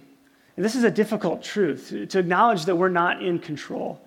And 0.56 0.64
this 0.64 0.76
is 0.76 0.84
a 0.84 0.92
difficult 0.92 1.42
truth, 1.42 1.90
to 1.90 2.20
acknowledge 2.20 2.66
that 2.66 2.76
we're 2.76 2.90
not 2.90 3.24
in 3.24 3.40
control. 3.40 4.00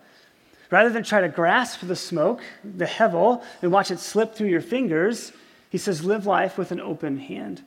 Rather 0.70 0.90
than 0.90 1.02
try 1.02 1.20
to 1.20 1.28
grasp 1.28 1.80
the 1.82 1.96
smoke, 1.96 2.42
the 2.64 2.84
hevel, 2.84 3.42
and 3.62 3.70
watch 3.70 3.90
it 3.90 4.00
slip 4.00 4.34
through 4.34 4.48
your 4.48 4.60
fingers, 4.60 5.32
he 5.70 5.78
says, 5.78 6.04
live 6.04 6.26
life 6.26 6.58
with 6.58 6.72
an 6.72 6.80
open 6.80 7.18
hand. 7.18 7.62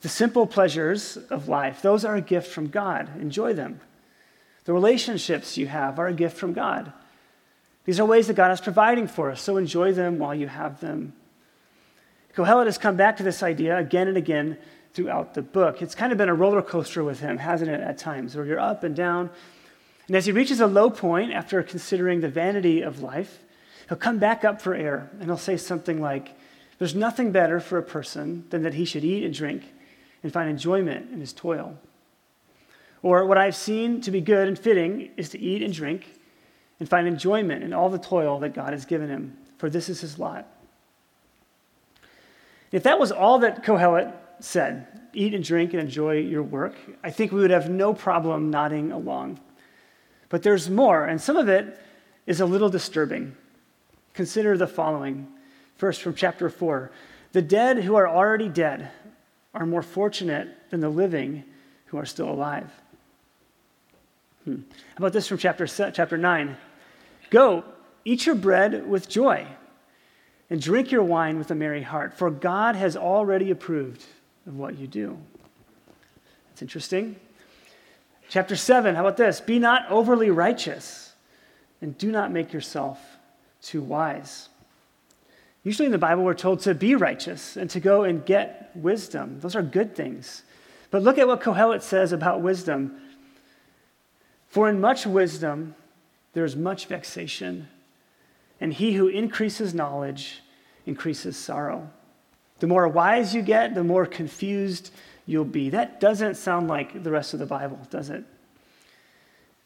The 0.00 0.08
simple 0.08 0.46
pleasures 0.46 1.16
of 1.16 1.48
life, 1.48 1.82
those 1.82 2.04
are 2.04 2.14
a 2.14 2.20
gift 2.20 2.48
from 2.50 2.68
God. 2.68 3.08
Enjoy 3.20 3.52
them. 3.52 3.80
The 4.64 4.72
relationships 4.72 5.56
you 5.56 5.66
have 5.66 5.98
are 5.98 6.08
a 6.08 6.12
gift 6.12 6.36
from 6.36 6.52
God. 6.52 6.92
These 7.84 7.98
are 7.98 8.04
ways 8.04 8.26
that 8.26 8.34
God 8.34 8.52
is 8.52 8.60
providing 8.60 9.08
for 9.08 9.30
us, 9.30 9.40
so 9.40 9.56
enjoy 9.56 9.92
them 9.92 10.18
while 10.18 10.34
you 10.34 10.46
have 10.46 10.80
them. 10.80 11.14
Kohelet 12.34 12.66
has 12.66 12.78
come 12.78 12.96
back 12.96 13.16
to 13.16 13.22
this 13.22 13.42
idea 13.42 13.76
again 13.78 14.08
and 14.08 14.16
again 14.16 14.58
throughout 14.92 15.34
the 15.34 15.42
book. 15.42 15.80
It's 15.80 15.94
kind 15.94 16.12
of 16.12 16.18
been 16.18 16.28
a 16.28 16.34
roller 16.34 16.62
coaster 16.62 17.02
with 17.02 17.20
him, 17.20 17.38
hasn't 17.38 17.70
it, 17.70 17.80
at 17.80 17.98
times, 17.98 18.36
where 18.36 18.44
you're 18.44 18.60
up 18.60 18.84
and 18.84 18.94
down. 18.94 19.30
And 20.08 20.16
as 20.16 20.26
he 20.26 20.32
reaches 20.32 20.60
a 20.60 20.66
low 20.66 20.90
point 20.90 21.32
after 21.32 21.62
considering 21.62 22.20
the 22.20 22.28
vanity 22.28 22.80
of 22.80 23.02
life, 23.02 23.44
he'll 23.88 23.98
come 23.98 24.18
back 24.18 24.44
up 24.44 24.60
for 24.60 24.74
air 24.74 25.10
and 25.12 25.24
he'll 25.24 25.36
say 25.36 25.56
something 25.56 26.00
like, 26.00 26.34
There's 26.78 26.94
nothing 26.94 27.30
better 27.30 27.60
for 27.60 27.78
a 27.78 27.82
person 27.82 28.44
than 28.50 28.62
that 28.62 28.74
he 28.74 28.86
should 28.86 29.04
eat 29.04 29.22
and 29.22 29.34
drink 29.34 29.64
and 30.22 30.32
find 30.32 30.48
enjoyment 30.48 31.12
in 31.12 31.20
his 31.20 31.32
toil. 31.32 31.78
Or 33.02 33.26
what 33.26 33.38
I've 33.38 33.54
seen 33.54 34.00
to 34.00 34.10
be 34.10 34.20
good 34.20 34.48
and 34.48 34.58
fitting 34.58 35.10
is 35.16 35.28
to 35.30 35.38
eat 35.38 35.62
and 35.62 35.72
drink 35.72 36.14
and 36.80 36.88
find 36.88 37.06
enjoyment 37.06 37.62
in 37.62 37.72
all 37.72 37.90
the 37.90 37.98
toil 37.98 38.40
that 38.40 38.54
God 38.54 38.72
has 38.72 38.84
given 38.84 39.08
him, 39.08 39.36
for 39.58 39.70
this 39.70 39.88
is 39.88 40.00
his 40.00 40.18
lot. 40.18 40.46
If 42.72 42.82
that 42.84 42.98
was 42.98 43.12
all 43.12 43.38
that 43.40 43.64
Kohelet 43.64 44.12
said, 44.40 44.86
eat 45.12 45.34
and 45.34 45.44
drink 45.44 45.72
and 45.72 45.80
enjoy 45.80 46.18
your 46.18 46.42
work, 46.42 46.74
I 47.02 47.10
think 47.10 47.32
we 47.32 47.40
would 47.40 47.50
have 47.50 47.70
no 47.70 47.94
problem 47.94 48.50
nodding 48.50 48.92
along. 48.92 49.40
But 50.28 50.42
there's 50.42 50.68
more, 50.68 51.04
and 51.04 51.20
some 51.20 51.36
of 51.36 51.48
it 51.48 51.78
is 52.26 52.40
a 52.40 52.46
little 52.46 52.68
disturbing. 52.68 53.34
Consider 54.14 54.56
the 54.56 54.66
following. 54.66 55.28
First, 55.76 56.02
from 56.02 56.14
chapter 56.14 56.50
4 56.50 56.90
The 57.32 57.42
dead 57.42 57.78
who 57.78 57.94
are 57.94 58.08
already 58.08 58.48
dead 58.48 58.90
are 59.54 59.66
more 59.66 59.82
fortunate 59.82 60.48
than 60.70 60.80
the 60.80 60.88
living 60.88 61.44
who 61.86 61.96
are 61.96 62.04
still 62.04 62.28
alive. 62.28 62.70
Hmm. 64.44 64.56
How 64.70 64.98
about 64.98 65.12
this 65.12 65.26
from 65.26 65.38
chapter, 65.38 65.66
chapter 65.66 66.18
9? 66.18 66.56
Go, 67.30 67.64
eat 68.04 68.26
your 68.26 68.34
bread 68.34 68.88
with 68.88 69.08
joy, 69.08 69.46
and 70.50 70.60
drink 70.60 70.90
your 70.90 71.02
wine 71.02 71.38
with 71.38 71.50
a 71.50 71.54
merry 71.54 71.82
heart, 71.82 72.14
for 72.14 72.30
God 72.30 72.76
has 72.76 72.96
already 72.96 73.50
approved 73.50 74.04
of 74.46 74.56
what 74.56 74.78
you 74.78 74.86
do. 74.86 75.18
It's 76.52 76.62
interesting. 76.62 77.16
Chapter 78.28 78.56
7, 78.56 78.94
how 78.94 79.00
about 79.00 79.16
this? 79.16 79.40
Be 79.40 79.58
not 79.58 79.90
overly 79.90 80.30
righteous, 80.30 81.14
and 81.80 81.96
do 81.96 82.12
not 82.12 82.30
make 82.30 82.52
yourself 82.52 83.00
too 83.62 83.80
wise. 83.80 84.50
Usually 85.64 85.86
in 85.86 85.92
the 85.92 85.98
Bible, 85.98 86.24
we're 86.24 86.34
told 86.34 86.60
to 86.60 86.74
be 86.74 86.94
righteous 86.94 87.56
and 87.56 87.68
to 87.70 87.80
go 87.80 88.04
and 88.04 88.24
get 88.24 88.70
wisdom. 88.74 89.40
Those 89.40 89.56
are 89.56 89.62
good 89.62 89.96
things. 89.96 90.42
But 90.90 91.02
look 91.02 91.18
at 91.18 91.26
what 91.26 91.40
Kohelet 91.40 91.82
says 91.82 92.12
about 92.12 92.42
wisdom. 92.42 93.00
For 94.46 94.68
in 94.68 94.80
much 94.80 95.06
wisdom, 95.06 95.74
there 96.32 96.44
is 96.44 96.54
much 96.54 96.86
vexation, 96.86 97.68
and 98.60 98.72
he 98.72 98.92
who 98.92 99.08
increases 99.08 99.74
knowledge 99.74 100.42
increases 100.86 101.36
sorrow. 101.36 101.90
The 102.60 102.66
more 102.66 102.88
wise 102.88 103.34
you 103.34 103.42
get, 103.42 103.74
the 103.74 103.84
more 103.84 104.06
confused 104.06 104.90
you'll 105.26 105.44
be. 105.44 105.70
That 105.70 106.00
doesn't 106.00 106.36
sound 106.36 106.68
like 106.68 107.02
the 107.02 107.10
rest 107.10 107.34
of 107.34 107.40
the 107.40 107.46
Bible, 107.46 107.78
does 107.90 108.10
it? 108.10 108.24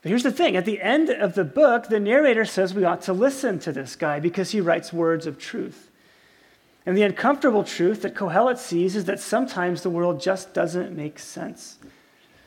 But 0.03 0.09
here's 0.09 0.25
the 0.25 0.33
thing 0.33 0.57
at 0.57 0.65
the 0.65 0.83
end 0.83 1.11
of 1.11 1.35
the 1.35 1.45
book, 1.45 1.89
the 1.89 2.01
narrator 2.01 2.45
says 2.45 2.75
we 2.75 2.85
ought 2.85 3.03
to 3.03 3.13
listen 3.13 3.59
to 3.61 3.73
this 3.73 3.95
guy 3.95 4.19
because 4.19 4.51
he 4.51 4.61
writes 4.61 4.93
words 4.93 5.27
of 5.27 5.39
truth. 5.39 5.91
And 6.85 6.97
the 6.97 7.05
uncomfortable 7.05 7.63
truth 7.63 8.03
that 8.03 8.17
Kohelet 8.17 8.59
sees 8.59 8.97
is 8.97 9.05
that 9.05 9.21
sometimes 9.21 9.83
the 9.83 9.91
world 9.91 10.21
just 10.21 10.53
doesn't 10.53 10.97
make 10.97 11.21
sense. 11.21 11.79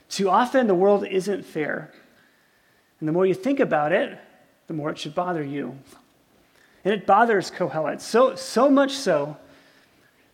Too 0.10 0.30
often, 0.30 0.68
the 0.68 0.76
world 0.76 1.08
isn't 1.08 1.46
fair. 1.46 1.94
And 3.00 3.08
the 3.08 3.14
more 3.14 3.26
you 3.26 3.34
think 3.34 3.62
about 3.62 3.94
it, 3.94 4.20
the 4.68 4.74
more 4.74 4.90
it 4.90 4.98
should 4.98 5.16
bother 5.16 5.44
you. 5.44 5.78
And 6.84 6.94
it 6.94 7.08
bothers 7.08 7.50
Kohelet, 7.50 8.02
so, 8.02 8.36
so 8.36 8.70
much 8.70 8.92
so 8.92 9.38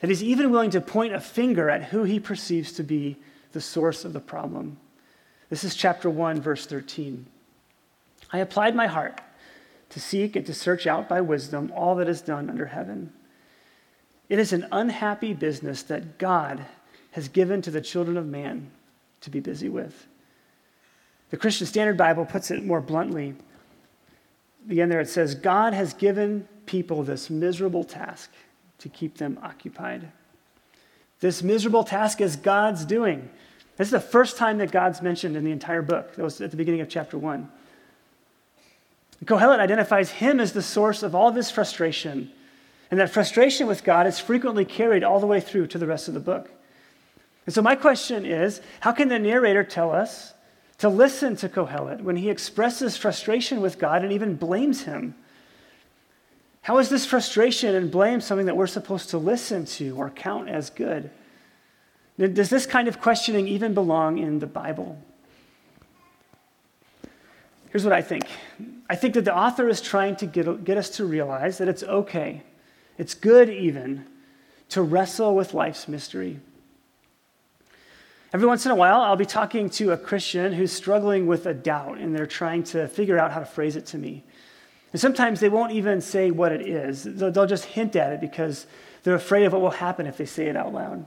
that 0.01 0.09
he's 0.09 0.23
even 0.23 0.51
willing 0.51 0.71
to 0.71 0.81
point 0.81 1.13
a 1.13 1.19
finger 1.19 1.69
at 1.69 1.85
who 1.85 2.03
he 2.03 2.19
perceives 2.19 2.71
to 2.73 2.83
be 2.83 3.17
the 3.53 3.61
source 3.61 4.03
of 4.03 4.13
the 4.13 4.19
problem. 4.19 4.77
This 5.49 5.63
is 5.63 5.75
chapter 5.75 6.09
1, 6.09 6.41
verse 6.41 6.65
13. 6.65 7.25
I 8.33 8.39
applied 8.39 8.75
my 8.75 8.87
heart 8.87 9.21
to 9.89 9.99
seek 9.99 10.35
and 10.35 10.45
to 10.45 10.53
search 10.53 10.87
out 10.87 11.07
by 11.07 11.21
wisdom 11.21 11.71
all 11.75 11.95
that 11.95 12.09
is 12.09 12.21
done 12.21 12.49
under 12.49 12.65
heaven. 12.65 13.13
It 14.27 14.39
is 14.39 14.53
an 14.53 14.67
unhappy 14.71 15.33
business 15.33 15.83
that 15.83 16.17
God 16.17 16.65
has 17.11 17.27
given 17.27 17.61
to 17.61 17.71
the 17.71 17.81
children 17.81 18.17
of 18.17 18.25
man 18.25 18.71
to 19.19 19.29
be 19.29 19.39
busy 19.39 19.69
with. 19.69 20.07
The 21.29 21.37
Christian 21.37 21.67
Standard 21.67 21.97
Bible 21.97 22.25
puts 22.25 22.49
it 22.49 22.65
more 22.65 22.81
bluntly. 22.81 23.35
Again, 24.69 24.89
there 24.89 25.01
it 25.01 25.09
says, 25.09 25.35
God 25.35 25.73
has 25.73 25.93
given 25.93 26.47
people 26.65 27.03
this 27.03 27.29
miserable 27.29 27.83
task 27.83 28.31
to 28.81 28.89
keep 28.89 29.17
them 29.17 29.39
occupied. 29.41 30.11
This 31.19 31.43
miserable 31.43 31.83
task 31.83 32.21
is 32.21 32.35
God's 32.35 32.85
doing. 32.85 33.29
This 33.77 33.87
is 33.87 33.91
the 33.91 33.99
first 33.99 34.37
time 34.37 34.57
that 34.59 34.71
God's 34.71 35.01
mentioned 35.01 35.35
in 35.35 35.43
the 35.43 35.51
entire 35.51 35.81
book. 35.81 36.15
That 36.15 36.23
was 36.23 36.41
at 36.41 36.51
the 36.51 36.57
beginning 36.57 36.81
of 36.81 36.89
chapter 36.89 37.17
1. 37.17 37.49
Kohelet 39.25 39.59
identifies 39.59 40.09
him 40.09 40.39
as 40.39 40.53
the 40.53 40.63
source 40.63 41.03
of 41.03 41.13
all 41.13 41.29
of 41.29 41.35
his 41.35 41.51
frustration 41.51 42.31
and 42.91 42.99
that 42.99 43.09
frustration 43.09 43.67
with 43.67 43.85
God 43.85 44.05
is 44.05 44.19
frequently 44.19 44.65
carried 44.65 45.03
all 45.03 45.21
the 45.21 45.25
way 45.25 45.39
through 45.39 45.67
to 45.67 45.77
the 45.77 45.87
rest 45.87 46.09
of 46.09 46.13
the 46.13 46.19
book. 46.19 46.51
And 47.45 47.55
so, 47.55 47.61
my 47.61 47.75
question 47.75 48.25
is 48.25 48.61
how 48.81 48.91
can 48.91 49.07
the 49.07 49.17
narrator 49.17 49.63
tell 49.63 49.91
us 49.91 50.33
to 50.79 50.89
listen 50.89 51.37
to 51.37 51.49
Kohelet 51.49 52.01
when 52.01 52.17
he 52.17 52.29
expresses 52.29 52.97
frustration 52.97 53.61
with 53.61 53.79
God 53.79 54.03
and 54.03 54.11
even 54.11 54.35
blames 54.35 54.83
him? 54.83 55.15
How 56.61 56.77
is 56.77 56.89
this 56.89 57.05
frustration 57.05 57.75
and 57.75 57.89
blame 57.89 58.21
something 58.21 58.45
that 58.45 58.55
we're 58.55 58.67
supposed 58.67 59.09
to 59.11 59.17
listen 59.17 59.65
to 59.65 59.95
or 59.95 60.09
count 60.09 60.49
as 60.49 60.69
good? 60.69 61.09
Does 62.17 62.49
this 62.49 62.65
kind 62.65 62.87
of 62.87 63.01
questioning 63.01 63.47
even 63.47 63.73
belong 63.73 64.19
in 64.19 64.39
the 64.39 64.47
Bible? 64.47 64.97
Here's 67.71 67.83
what 67.83 67.93
I 67.93 68.01
think 68.01 68.25
I 68.89 68.95
think 68.95 69.13
that 69.13 69.25
the 69.25 69.35
author 69.35 69.69
is 69.69 69.81
trying 69.81 70.17
to 70.17 70.25
get, 70.25 70.63
get 70.63 70.77
us 70.77 70.89
to 70.91 71.05
realize 71.05 71.57
that 71.57 71.67
it's 71.67 71.83
okay 71.83 72.43
it's 73.01 73.15
good, 73.15 73.49
even, 73.49 74.05
to 74.69 74.83
wrestle 74.83 75.33
with 75.33 75.55
life's 75.55 75.87
mystery. 75.87 76.39
Every 78.31 78.45
once 78.45 78.63
in 78.65 78.71
a 78.71 78.75
while, 78.75 79.01
I'll 79.01 79.15
be 79.15 79.25
talking 79.25 79.71
to 79.71 79.91
a 79.91 79.97
Christian 79.97 80.53
who's 80.53 80.71
struggling 80.71 81.25
with 81.25 81.47
a 81.47 81.53
doubt, 81.55 81.97
and 81.97 82.15
they're 82.15 82.27
trying 82.27 82.63
to 82.65 82.87
figure 82.87 83.17
out 83.17 83.31
how 83.31 83.39
to 83.39 83.45
phrase 83.45 83.75
it 83.75 83.87
to 83.87 83.97
me. 83.97 84.23
And 84.91 84.99
sometimes 84.99 85.39
they 85.39 85.49
won't 85.49 85.71
even 85.71 86.01
say 86.01 86.31
what 86.31 86.51
it 86.51 86.67
is, 86.67 87.03
they'll 87.03 87.45
just 87.45 87.65
hint 87.65 87.95
at 87.95 88.13
it 88.13 88.21
because 88.21 88.67
they're 89.03 89.15
afraid 89.15 89.45
of 89.45 89.53
what 89.53 89.61
will 89.61 89.69
happen 89.69 90.05
if 90.05 90.17
they 90.17 90.25
say 90.25 90.47
it 90.47 90.55
out 90.55 90.73
loud. 90.73 91.05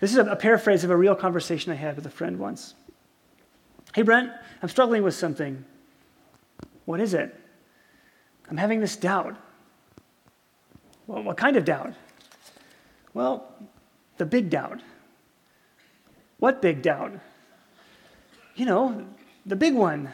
This 0.00 0.12
is 0.12 0.18
a, 0.18 0.36
paraphrase 0.36 0.84
of 0.84 0.90
a 0.90 0.96
real 0.96 1.14
conversation 1.14 1.72
I 1.72 1.76
had 1.76 1.96
with 1.96 2.06
a 2.06 2.10
friend 2.10 2.38
once. 2.38 2.74
Hey, 3.94 4.02
Brent, 4.02 4.30
I'm 4.62 4.68
struggling 4.68 5.02
with 5.02 5.14
something. 5.14 5.64
What 6.84 7.00
is 7.00 7.14
it? 7.14 7.34
I'm 8.48 8.58
having 8.58 8.80
this 8.80 8.96
doubt. 8.96 9.36
Well, 11.06 11.22
what 11.22 11.36
kind 11.36 11.56
of 11.56 11.64
doubt? 11.64 11.94
Well, 13.14 13.52
the 14.18 14.26
big 14.26 14.50
doubt. 14.50 14.80
What 16.38 16.60
big 16.60 16.82
doubt? 16.82 17.12
You 18.54 18.66
know, 18.66 19.06
the 19.46 19.56
big 19.56 19.74
one. 19.74 20.10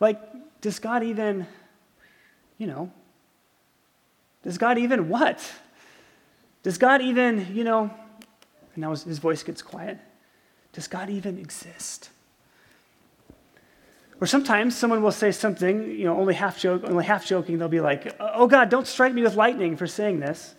Like, 0.00 0.20
does 0.60 0.78
God 0.78 1.02
even, 1.02 1.46
you 2.58 2.66
know, 2.66 2.90
does 4.42 4.58
God 4.58 4.78
even 4.78 5.08
what? 5.08 5.52
Does 6.62 6.78
God 6.78 7.02
even, 7.02 7.54
you 7.54 7.64
know, 7.64 7.90
and 8.74 8.82
now 8.82 8.90
his 8.90 9.18
voice 9.18 9.42
gets 9.42 9.62
quiet. 9.62 9.98
Does 10.72 10.88
God 10.88 11.08
even 11.10 11.38
exist? 11.38 12.10
Or 14.20 14.26
sometimes 14.26 14.74
someone 14.74 15.02
will 15.02 15.12
say 15.12 15.30
something, 15.30 15.90
you 15.90 16.04
know, 16.04 16.18
only 16.18 16.34
half 16.34 16.58
joke, 16.58 16.84
only 16.84 17.04
half 17.04 17.26
joking. 17.26 17.58
They'll 17.58 17.68
be 17.68 17.80
like, 17.80 18.14
oh, 18.18 18.30
"Oh 18.34 18.46
God, 18.46 18.70
don't 18.70 18.86
strike 18.86 19.12
me 19.12 19.22
with 19.22 19.36
lightning 19.36 19.76
for 19.76 19.86
saying 19.86 20.20
this," 20.20 20.54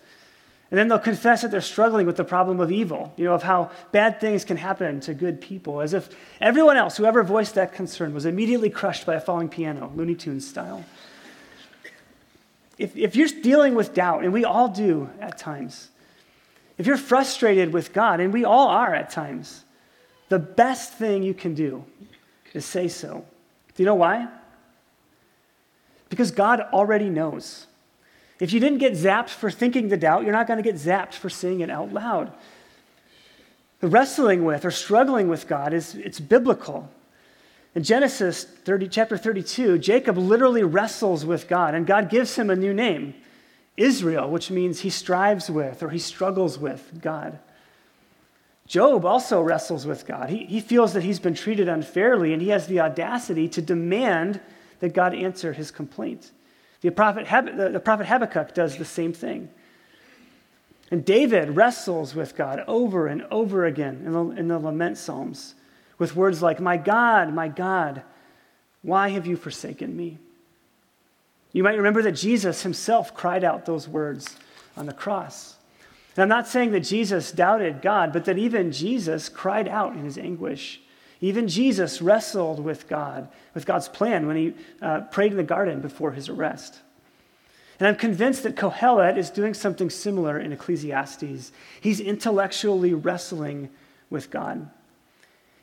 and 0.69 0.77
then 0.77 0.87
they'll 0.87 0.99
confess 0.99 1.41
that 1.41 1.49
they're 1.49 1.61
struggling 1.61 2.05
with 2.05 2.17
the 2.17 2.23
problem 2.23 2.59
of 2.59 2.71
evil, 2.71 3.13
you 3.15 3.25
know, 3.25 3.33
of 3.33 3.43
how 3.43 3.71
bad 3.91 4.19
things 4.19 4.43
can 4.43 4.57
happen 4.57 4.99
to 5.01 5.13
good 5.13 5.41
people, 5.41 5.81
as 5.81 5.93
if 5.93 6.09
everyone 6.39 6.77
else, 6.77 6.97
whoever 6.97 7.23
voiced 7.23 7.55
that 7.55 7.73
concern, 7.73 8.13
was 8.13 8.25
immediately 8.25 8.69
crushed 8.69 9.05
by 9.05 9.15
a 9.15 9.21
falling 9.21 9.49
piano, 9.49 9.91
Looney 9.95 10.15
Tunes 10.15 10.47
style. 10.47 10.85
If, 12.77 12.95
if 12.95 13.15
you're 13.15 13.27
dealing 13.27 13.75
with 13.75 13.93
doubt, 13.93 14.23
and 14.23 14.31
we 14.31 14.45
all 14.45 14.67
do 14.67 15.09
at 15.19 15.37
times, 15.37 15.89
if 16.77 16.85
you're 16.85 16.97
frustrated 16.97 17.73
with 17.73 17.91
God, 17.91 18.19
and 18.19 18.31
we 18.31 18.45
all 18.45 18.67
are 18.67 18.93
at 18.93 19.09
times, 19.09 19.63
the 20.29 20.39
best 20.39 20.93
thing 20.93 21.23
you 21.23 21.33
can 21.33 21.55
do 21.55 21.83
is 22.53 22.65
say 22.65 22.87
so 22.87 23.25
do 23.77 23.83
you 23.83 23.85
know 23.85 23.95
why? 23.95 24.27
Because 26.09 26.31
God 26.31 26.61
already 26.73 27.09
knows. 27.11 27.67
If 28.39 28.51
you 28.51 28.59
didn't 28.59 28.79
get 28.79 28.93
zapped 28.93 29.29
for 29.29 29.51
thinking 29.51 29.89
the 29.89 29.97
doubt, 29.97 30.23
you're 30.23 30.31
not 30.31 30.47
going 30.47 30.57
to 30.57 30.63
get 30.63 30.75
zapped 30.75 31.13
for 31.13 31.29
saying 31.29 31.59
it 31.59 31.69
out 31.69 31.93
loud. 31.93 32.33
The 33.79 33.87
wrestling 33.87 34.43
with 34.45 34.65
or 34.65 34.71
struggling 34.71 35.27
with 35.27 35.47
God 35.47 35.73
is 35.73 35.93
it's 35.93 36.19
biblical. 36.19 36.89
In 37.77 37.83
Genesis 37.83 38.43
30, 38.43 38.87
chapter 38.87 39.17
32, 39.17 39.77
Jacob 39.77 40.17
literally 40.17 40.63
wrestles 40.63 41.23
with 41.23 41.47
God, 41.47 41.75
and 41.75 41.85
God 41.85 42.09
gives 42.09 42.35
him 42.35 42.49
a 42.49 42.55
new 42.55 42.73
name, 42.73 43.13
Israel, 43.77 44.31
which 44.31 44.49
means 44.49 44.79
he 44.79 44.89
strives 44.89 45.47
with 45.47 45.83
or 45.83 45.91
he 45.91 45.99
struggles 45.99 46.57
with 46.57 46.99
God. 47.03 47.37
Job 48.65 49.05
also 49.05 49.43
wrestles 49.43 49.85
with 49.85 50.07
God. 50.07 50.31
He, 50.31 50.47
he 50.47 50.59
feels 50.59 50.93
that 50.93 51.03
he's 51.03 51.19
been 51.19 51.35
treated 51.35 51.67
unfairly, 51.67 52.33
and 52.33 52.41
he 52.41 52.49
has 52.49 52.65
the 52.65 52.79
audacity 52.79 53.47
to 53.49 53.61
demand 53.61 54.41
that 54.79 54.95
God 54.95 55.13
answer 55.13 55.53
his 55.53 55.69
complaint. 55.69 56.31
The 56.81 56.89
prophet, 56.89 57.27
the, 57.55 57.69
the 57.69 57.79
prophet 57.79 58.07
Habakkuk 58.07 58.55
does 58.55 58.77
the 58.77 58.85
same 58.85 59.13
thing. 59.13 59.49
And 60.89 61.05
David 61.05 61.55
wrestles 61.55 62.15
with 62.15 62.35
God 62.35 62.63
over 62.67 63.05
and 63.05 63.21
over 63.29 63.67
again 63.67 64.01
in 64.03 64.13
the, 64.13 64.25
in 64.29 64.47
the 64.47 64.57
lament 64.57 64.97
psalms 64.97 65.53
with 65.97 66.15
words 66.15 66.41
like, 66.41 66.59
My 66.59 66.77
God, 66.77 67.33
my 67.33 67.47
God, 67.47 68.03
why 68.81 69.09
have 69.09 69.25
you 69.25 69.35
forsaken 69.35 69.95
me? 69.95 70.17
You 71.53 71.63
might 71.63 71.77
remember 71.77 72.01
that 72.03 72.11
Jesus 72.11 72.63
himself 72.63 73.13
cried 73.13 73.43
out 73.43 73.65
those 73.65 73.87
words 73.87 74.37
on 74.75 74.85
the 74.85 74.93
cross. 74.93 75.55
And 76.15 76.23
I'm 76.23 76.29
not 76.29 76.47
saying 76.47 76.71
that 76.71 76.81
Jesus 76.81 77.31
doubted 77.31 77.81
God, 77.81 78.11
but 78.11 78.25
that 78.25 78.37
even 78.37 78.71
Jesus 78.71 79.29
cried 79.29 79.67
out 79.67 79.93
in 79.93 80.03
his 80.03 80.17
anguish. 80.17 80.81
Even 81.19 81.47
Jesus 81.47 82.01
wrestled 82.01 82.59
with 82.59 82.87
God, 82.87 83.27
with 83.53 83.65
God's 83.65 83.87
plan 83.87 84.27
when 84.27 84.35
he 84.35 84.53
uh, 84.81 85.01
prayed 85.01 85.31
in 85.31 85.37
the 85.37 85.43
garden 85.43 85.81
before 85.81 86.11
his 86.11 86.29
arrest. 86.29 86.79
And 87.79 87.87
I'm 87.87 87.95
convinced 87.95 88.43
that 88.43 88.55
Kohelet 88.55 89.17
is 89.17 89.29
doing 89.29 89.53
something 89.53 89.89
similar 89.89 90.39
in 90.39 90.51
Ecclesiastes. 90.51 91.51
He's 91.81 91.99
intellectually 91.99 92.93
wrestling 92.93 93.69
with 94.09 94.31
God. 94.31 94.69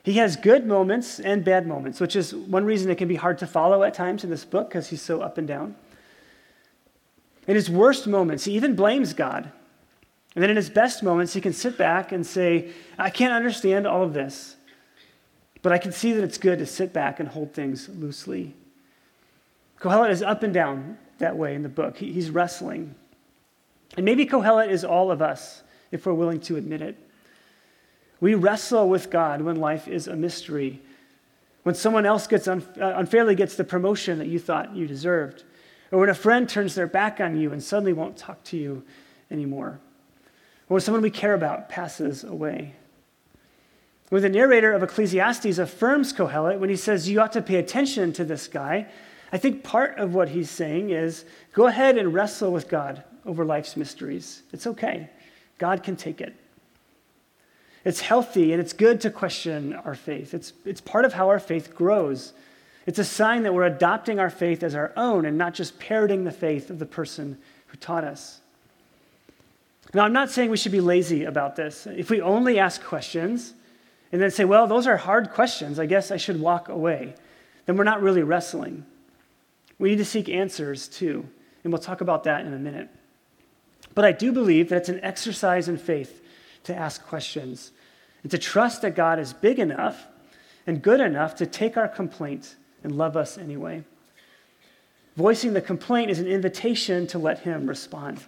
He 0.05 0.13
has 0.13 0.35
good 0.35 0.67
moments 0.67 1.19
and 1.19 1.43
bad 1.43 1.65
moments, 1.65 1.99
which 1.99 2.15
is 2.15 2.33
one 2.35 2.63
reason 2.63 2.91
it 2.91 2.99
can 2.99 3.07
be 3.07 3.15
hard 3.15 3.39
to 3.39 3.47
follow 3.47 3.81
at 3.81 3.95
times 3.95 4.23
in 4.23 4.29
this 4.29 4.45
book 4.45 4.69
because 4.69 4.87
he's 4.87 5.01
so 5.01 5.21
up 5.21 5.39
and 5.39 5.47
down. 5.47 5.75
In 7.47 7.55
his 7.55 7.71
worst 7.71 8.05
moments, 8.05 8.45
he 8.45 8.51
even 8.51 8.75
blames 8.75 9.13
God. 9.13 9.51
And 10.35 10.43
then 10.43 10.51
in 10.51 10.57
his 10.57 10.69
best 10.69 11.01
moments, 11.01 11.33
he 11.33 11.41
can 11.41 11.53
sit 11.53 11.75
back 11.75 12.11
and 12.11 12.23
say, 12.23 12.69
I 12.99 13.09
can't 13.09 13.33
understand 13.33 13.87
all 13.87 14.03
of 14.03 14.13
this, 14.13 14.57
but 15.63 15.71
I 15.71 15.79
can 15.79 15.91
see 15.91 16.13
that 16.13 16.23
it's 16.23 16.37
good 16.37 16.59
to 16.59 16.67
sit 16.67 16.93
back 16.93 17.19
and 17.19 17.27
hold 17.27 17.55
things 17.55 17.89
loosely. 17.89 18.53
Kohelet 19.79 20.11
is 20.11 20.21
up 20.21 20.43
and 20.43 20.53
down 20.53 20.99
that 21.17 21.35
way 21.35 21.55
in 21.55 21.63
the 21.63 21.69
book. 21.69 21.97
He, 21.97 22.13
he's 22.13 22.29
wrestling. 22.29 22.93
And 23.97 24.05
maybe 24.05 24.27
Kohelet 24.27 24.69
is 24.69 24.85
all 24.85 25.09
of 25.09 25.23
us, 25.23 25.63
if 25.91 26.05
we're 26.05 26.13
willing 26.13 26.41
to 26.41 26.57
admit 26.57 26.83
it. 26.83 26.95
We 28.21 28.35
wrestle 28.35 28.89
with 28.89 29.09
God 29.09 29.41
when 29.41 29.57
life 29.57 29.87
is 29.87 30.07
a 30.07 30.15
mystery, 30.15 30.81
when 31.63 31.75
someone 31.75 32.05
else 32.05 32.27
gets 32.27 32.47
uh, 32.47 32.61
unfairly 32.77 33.35
gets 33.35 33.55
the 33.55 33.63
promotion 33.63 34.19
that 34.19 34.27
you 34.27 34.39
thought 34.39 34.75
you 34.75 34.87
deserved, 34.87 35.43
or 35.91 35.99
when 35.99 36.09
a 36.09 36.15
friend 36.15 36.47
turns 36.47 36.75
their 36.75 36.87
back 36.87 37.19
on 37.19 37.35
you 37.35 37.51
and 37.51 37.61
suddenly 37.61 37.93
won't 37.93 38.17
talk 38.17 38.43
to 38.45 38.57
you 38.57 38.83
anymore, 39.29 39.79
or 40.69 40.75
when 40.75 40.81
someone 40.81 41.01
we 41.01 41.09
care 41.09 41.33
about 41.33 41.69
passes 41.69 42.23
away. 42.23 42.73
When 44.09 44.21
the 44.21 44.29
narrator 44.29 44.71
of 44.71 44.83
Ecclesiastes 44.83 45.57
affirms 45.57 46.13
Kohelet 46.13 46.59
when 46.59 46.69
he 46.69 46.75
says 46.75 47.09
you 47.09 47.19
ought 47.19 47.33
to 47.33 47.41
pay 47.41 47.55
attention 47.55 48.13
to 48.13 48.23
this 48.23 48.47
guy, 48.47 48.87
I 49.31 49.37
think 49.37 49.63
part 49.63 49.97
of 49.97 50.13
what 50.13 50.29
he's 50.29 50.51
saying 50.51 50.91
is 50.91 51.25
go 51.53 51.65
ahead 51.65 51.97
and 51.97 52.13
wrestle 52.13 52.51
with 52.51 52.69
God 52.69 53.03
over 53.25 53.43
life's 53.43 53.75
mysteries. 53.75 54.43
It's 54.53 54.67
okay, 54.67 55.09
God 55.57 55.83
can 55.83 55.95
take 55.95 56.21
it. 56.21 56.35
It's 57.85 58.01
healthy 58.01 58.51
and 58.51 58.59
it's 58.59 58.73
good 58.73 58.99
to 59.01 59.11
question 59.11 59.73
our 59.73 59.93
faith. 59.93 60.33
It's, 60.33 60.53
it's 60.65 60.81
part 60.81 61.05
of 61.05 61.13
how 61.13 61.29
our 61.29 61.39
faith 61.39 61.75
grows. 61.75 62.33
It's 62.87 62.99
a 62.99 63.03
sign 63.05 63.43
that 63.43 63.53
we're 63.53 63.65
adopting 63.65 64.19
our 64.19 64.31
faith 64.31 64.63
as 64.63 64.73
our 64.73 64.91
own 64.97 65.25
and 65.25 65.37
not 65.37 65.53
just 65.53 65.79
parroting 65.79 66.23
the 66.23 66.31
faith 66.31 66.71
of 66.71 66.79
the 66.79 66.85
person 66.85 67.37
who 67.67 67.77
taught 67.77 68.03
us. 68.03 68.41
Now, 69.93 70.03
I'm 70.03 70.13
not 70.13 70.31
saying 70.31 70.49
we 70.49 70.57
should 70.57 70.71
be 70.71 70.81
lazy 70.81 71.23
about 71.23 71.55
this. 71.55 71.87
If 71.87 72.09
we 72.09 72.21
only 72.21 72.59
ask 72.59 72.83
questions 72.83 73.53
and 74.11 74.19
then 74.19 74.31
say, 74.31 74.45
well, 74.45 74.67
those 74.67 74.87
are 74.87 74.97
hard 74.97 75.29
questions, 75.29 75.79
I 75.79 75.85
guess 75.85 76.09
I 76.09 76.17
should 76.17 76.41
walk 76.41 76.69
away, 76.69 77.13
then 77.65 77.77
we're 77.77 77.83
not 77.83 78.01
really 78.01 78.23
wrestling. 78.23 78.83
We 79.77 79.89
need 79.89 79.97
to 79.97 80.05
seek 80.05 80.27
answers 80.27 80.87
too, 80.87 81.25
and 81.63 81.71
we'll 81.71 81.81
talk 81.81 82.01
about 82.01 82.23
that 82.23 82.45
in 82.45 82.53
a 82.53 82.59
minute. 82.59 82.89
But 83.93 84.05
I 84.05 84.11
do 84.11 84.31
believe 84.31 84.69
that 84.69 84.77
it's 84.77 84.89
an 84.89 85.03
exercise 85.03 85.67
in 85.67 85.77
faith 85.77 86.21
to 86.65 86.75
ask 86.75 87.05
questions 87.05 87.71
and 88.23 88.31
to 88.31 88.37
trust 88.37 88.81
that 88.81 88.95
God 88.95 89.19
is 89.19 89.33
big 89.33 89.59
enough 89.59 90.07
and 90.67 90.81
good 90.81 90.99
enough 90.99 91.35
to 91.35 91.45
take 91.45 91.77
our 91.77 91.87
complaint 91.87 92.55
and 92.83 92.95
love 92.97 93.15
us 93.15 93.37
anyway. 93.37 93.83
Voicing 95.15 95.53
the 95.53 95.61
complaint 95.61 96.11
is 96.11 96.19
an 96.19 96.27
invitation 96.27 97.07
to 97.07 97.17
let 97.17 97.39
Him 97.39 97.67
respond. 97.67 98.23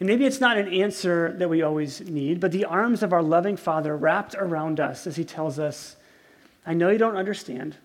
And 0.00 0.08
maybe 0.08 0.24
it's 0.24 0.40
not 0.40 0.56
an 0.56 0.72
answer 0.72 1.34
that 1.38 1.48
we 1.48 1.62
always 1.62 2.00
need, 2.00 2.40
but 2.40 2.52
the 2.52 2.64
arms 2.64 3.02
of 3.02 3.12
our 3.12 3.22
loving 3.22 3.56
Father 3.56 3.96
wrapped 3.96 4.34
around 4.34 4.80
us 4.80 5.06
as 5.06 5.16
He 5.16 5.24
tells 5.24 5.58
us, 5.58 5.96
I 6.66 6.74
know 6.74 6.90
you 6.90 6.98
don't 6.98 7.16
understand, 7.16 7.76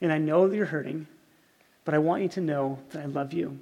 and 0.00 0.12
I 0.12 0.18
know 0.18 0.48
that 0.48 0.56
you're 0.56 0.66
hurting, 0.66 1.06
but 1.84 1.94
I 1.94 1.98
want 1.98 2.22
you 2.22 2.28
to 2.30 2.40
know 2.40 2.78
that 2.90 3.02
I 3.02 3.06
love 3.06 3.32
you. 3.32 3.58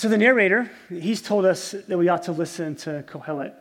So 0.00 0.08
the 0.08 0.16
narrator, 0.16 0.70
he's 0.88 1.20
told 1.20 1.44
us 1.44 1.72
that 1.72 1.98
we 1.98 2.08
ought 2.08 2.22
to 2.22 2.32
listen 2.32 2.74
to 2.76 3.04
Kohelet. 3.06 3.52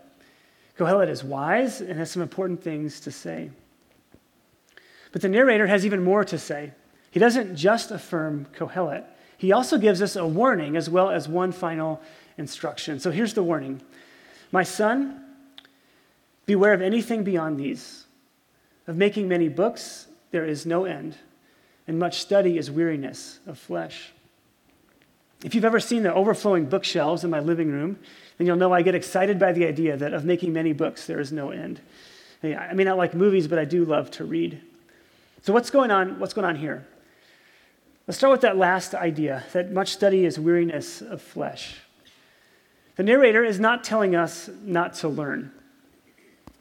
Kohelet 0.78 1.10
is 1.10 1.22
wise 1.22 1.82
and 1.82 2.00
has 2.00 2.12
some 2.12 2.22
important 2.22 2.64
things 2.64 3.02
to 3.02 3.12
say. 3.12 3.50
But 5.12 5.22
the 5.22 5.28
narrator 5.28 5.68
has 5.68 5.86
even 5.86 6.02
more 6.02 6.24
to 6.24 6.38
say. 6.38 6.72
He 7.12 7.20
doesn't 7.20 7.58
just 7.58 7.92
affirm 7.92 8.48
Kohelet, 8.56 9.04
he 9.38 9.52
also 9.52 9.78
gives 9.78 10.02
us 10.02 10.16
a 10.16 10.26
warning 10.26 10.78
as 10.78 10.90
well 10.90 11.10
as 11.10 11.28
one 11.28 11.52
final 11.52 12.02
instruction. 12.38 13.02
So 13.02 13.12
here's 13.12 13.34
the 13.34 13.44
warning 13.44 13.82
My 14.50 14.64
son, 14.64 15.22
beware 16.46 16.72
of 16.72 16.82
anything 16.82 17.26
beyond 17.26 17.60
these. 17.60 18.06
Of 18.88 18.96
making 18.96 19.28
many 19.28 19.50
books, 19.50 20.08
there 20.32 20.46
is 20.46 20.66
no 20.66 20.86
end, 20.86 21.18
and 21.86 22.00
much 22.00 22.22
study 22.22 22.58
is 22.58 22.72
weariness 22.72 23.42
of 23.46 23.60
flesh. 23.60 24.14
If 25.44 25.56
you've 25.56 25.66
ever 25.66 25.80
seen 25.80 26.04
the 26.04 26.14
overflowing 26.14 26.66
bookshelves 26.66 27.24
in 27.24 27.30
my 27.30 27.40
living 27.40 27.72
room, 27.72 27.98
then 28.38 28.48
you'll 28.48 28.58
know 28.58 28.74
I 28.74 28.82
get 28.82 28.96
excited 28.96 29.40
by 29.40 29.54
the 29.54 29.66
idea 29.66 29.96
that 29.96 30.14
of 30.14 30.26
making 30.26 30.52
many 30.52 30.74
books, 30.74 31.06
there 31.08 31.20
is 31.20 31.32
no 31.32 31.52
end. 31.52 31.80
I 32.44 32.74
mean, 32.74 32.88
I 32.88 32.94
like 32.94 33.14
movies, 33.14 33.48
but 33.48 33.60
I 33.60 33.66
do 33.66 33.86
love 33.86 34.12
to 34.12 34.26
read. 34.26 34.62
So 35.42 35.54
what's 35.54 35.70
going 35.70 35.92
on? 35.92 36.20
What's 36.20 36.34
going 36.34 36.46
on 36.46 36.56
here? 36.56 36.86
Let's 38.08 38.18
start 38.18 38.32
with 38.32 38.42
that 38.42 38.58
last 38.58 38.96
idea 38.96 39.44
that 39.54 39.72
much 39.72 39.90
study 39.90 40.26
is 40.26 40.40
weariness 40.40 41.02
of 41.02 41.22
flesh. 41.22 41.76
The 42.96 43.04
narrator 43.04 43.44
is 43.44 43.60
not 43.60 43.84
telling 43.84 44.16
us 44.16 44.50
not 44.64 44.94
to 44.96 45.08
learn. 45.08 45.52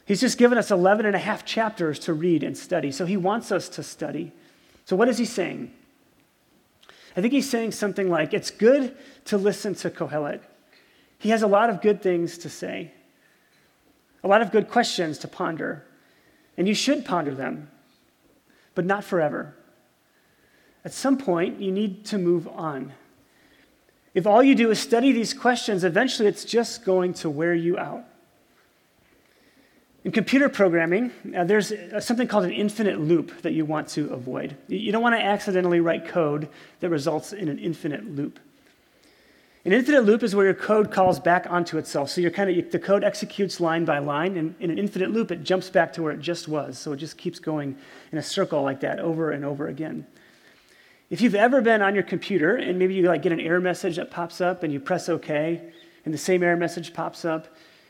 He's 0.05 0.21
just 0.21 0.39
given 0.39 0.57
us 0.57 0.71
11 0.71 1.05
and 1.05 1.17
a 1.17 1.19
half 1.19 1.45
chapters 1.45 1.99
to 2.01 2.13
read 2.13 2.43
and 2.43 2.57
study. 2.57 2.93
So 2.93 3.07
he 3.07 3.17
wants 3.17 3.51
us 3.51 3.69
to 3.71 3.83
study. 3.83 4.33
So 4.85 4.95
what 4.95 5.09
is 5.09 5.19
he 5.19 5.25
saying? 5.25 5.73
I 7.19 7.21
think 7.21 7.33
he's 7.33 7.51
saying 7.51 7.73
something 7.73 8.09
like, 8.09 8.33
It's 8.33 8.53
good 8.53 8.97
to 9.25 9.37
listen 9.37 9.75
to 9.75 9.91
Kohelet. 9.91 10.41
He 11.19 11.31
has 11.31 11.43
a 11.43 11.49
lot 11.49 11.69
of 11.69 11.83
good 11.83 12.01
things 12.01 12.39
to 12.39 12.49
say, 12.49 12.93
a 14.23 14.29
lot 14.29 14.41
of 14.41 14.53
good 14.53 14.69
questions 14.69 15.19
to 15.19 15.29
ponder, 15.29 15.85
and 16.57 16.69
you 16.69 16.75
should 16.75 17.05
ponder 17.05 17.35
them, 17.35 17.73
but 18.77 18.85
not 18.85 19.03
forever. 19.03 19.57
At 20.85 20.93
some 20.93 21.19
point, 21.19 21.61
you 21.61 21.73
need 21.73 22.05
to 22.05 22.19
move 22.19 22.47
on. 22.47 22.93
If 24.15 24.25
all 24.25 24.41
you 24.41 24.55
do 24.55 24.71
is 24.71 24.79
study 24.79 25.11
these 25.11 25.35
questions, 25.35 25.83
eventually 25.83 26.29
it's 26.29 26.45
just 26.45 26.85
going 26.85 27.15
to 27.15 27.29
wear 27.29 27.53
you 27.53 27.77
out. 27.77 28.05
In 30.05 30.13
computer 30.13 30.49
programming, 30.49 31.11
uh, 31.37 31.45
there's 31.45 31.73
uh, 31.73 32.01
something 32.01 32.29
called 32.29 32.45
an 32.45 32.53
infinite 32.53 33.01
loop 33.01 33.43
that 33.43 33.53
you 33.53 33.65
want 33.65 33.89
to 33.89 34.13
avoid. 34.13 34.57
You 34.69 34.93
don't 34.93 35.03
want 35.03 35.17
to 35.17 35.23
accidentally 35.23 35.81
write 35.81 36.07
code 36.07 36.49
that 36.81 36.89
results 36.89 37.33
in 37.33 37.49
an 37.49 37.59
infinite 37.59 38.05
loop. 38.05 38.39
An 39.65 39.73
infinite 39.73 40.05
loop 40.05 40.23
is 40.23 40.37
where 40.37 40.47
your 40.47 40.55
code 40.55 40.93
calls 40.93 41.19
back 41.19 41.47
onto 41.51 41.79
itself. 41.79 42.11
So 42.11 42.21
you're 42.21 42.31
kind 42.31 42.49
of 42.49 42.71
the 42.71 42.79
code 42.79 43.03
executes 43.03 43.61
line 43.61 43.85
by 43.85 43.99
line, 43.99 44.37
and 44.37 44.55
in 44.61 44.71
an 44.71 44.79
infinite 44.79 45.11
loop, 45.11 45.33
it 45.33 45.43
jumps 45.43 45.69
back 45.69 45.93
to 45.95 46.03
where 46.03 46.13
it 46.13 46.21
just 46.21 46.47
was. 46.47 46.79
So 46.79 46.93
it 46.93 46.99
just 46.99 47.19
keeps 47.19 47.41
going 47.41 47.77
in 48.13 48.19
a 48.19 48.23
circle 48.23 48.63
like 48.63 48.81
that 48.81 49.01
over 49.01 49.33
and 49.33 49.45
over 49.45 49.67
again. 49.67 50.07
If 51.11 51.21
you've 51.21 51.35
ever 51.35 51.61
been 51.61 51.83
on 51.83 51.95
your 51.95 52.05
computer 52.05 52.57
and 52.57 52.79
maybe 52.79 52.95
you 52.95 53.03
like 53.09 53.23
get 53.23 53.33
an 53.33 53.41
error 53.41 53.61
message 53.61 53.97
that 53.97 54.11
pops 54.11 54.41
up 54.41 54.63
and 54.63 54.73
you 54.73 54.79
press 54.79 55.09
OK, 55.09 55.73
and 56.05 56.15
the 56.15 56.19
same 56.19 56.43
error 56.43 56.57
message 56.57 56.95
pops 56.95 57.25
up, 57.25 57.49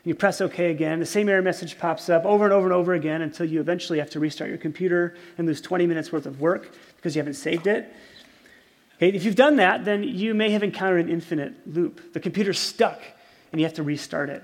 you 0.09 0.15
press 0.15 0.41
OK 0.41 0.71
again. 0.71 0.99
The 0.99 1.05
same 1.05 1.29
error 1.29 1.43
message 1.43 1.77
pops 1.77 2.09
up 2.09 2.25
over 2.25 2.43
and 2.43 2.51
over 2.51 2.65
and 2.65 2.73
over 2.73 2.95
again 2.95 3.21
until 3.21 3.45
you 3.45 3.59
eventually 3.59 3.99
have 3.99 4.09
to 4.09 4.19
restart 4.19 4.49
your 4.49 4.57
computer 4.57 5.15
and 5.37 5.45
lose 5.45 5.61
20 5.61 5.85
minutes 5.85 6.11
worth 6.11 6.25
of 6.25 6.41
work 6.41 6.73
because 6.95 7.15
you 7.15 7.19
haven't 7.19 7.35
saved 7.35 7.67
it. 7.67 7.93
Okay, 8.95 9.09
if 9.09 9.23
you've 9.23 9.35
done 9.35 9.57
that, 9.57 9.85
then 9.85 10.01
you 10.01 10.33
may 10.33 10.49
have 10.49 10.63
encountered 10.63 11.05
an 11.05 11.11
infinite 11.11 11.53
loop. 11.67 12.11
The 12.13 12.19
computer's 12.19 12.57
stuck 12.57 12.99
and 13.51 13.61
you 13.61 13.67
have 13.67 13.75
to 13.75 13.83
restart 13.83 14.31
it. 14.31 14.41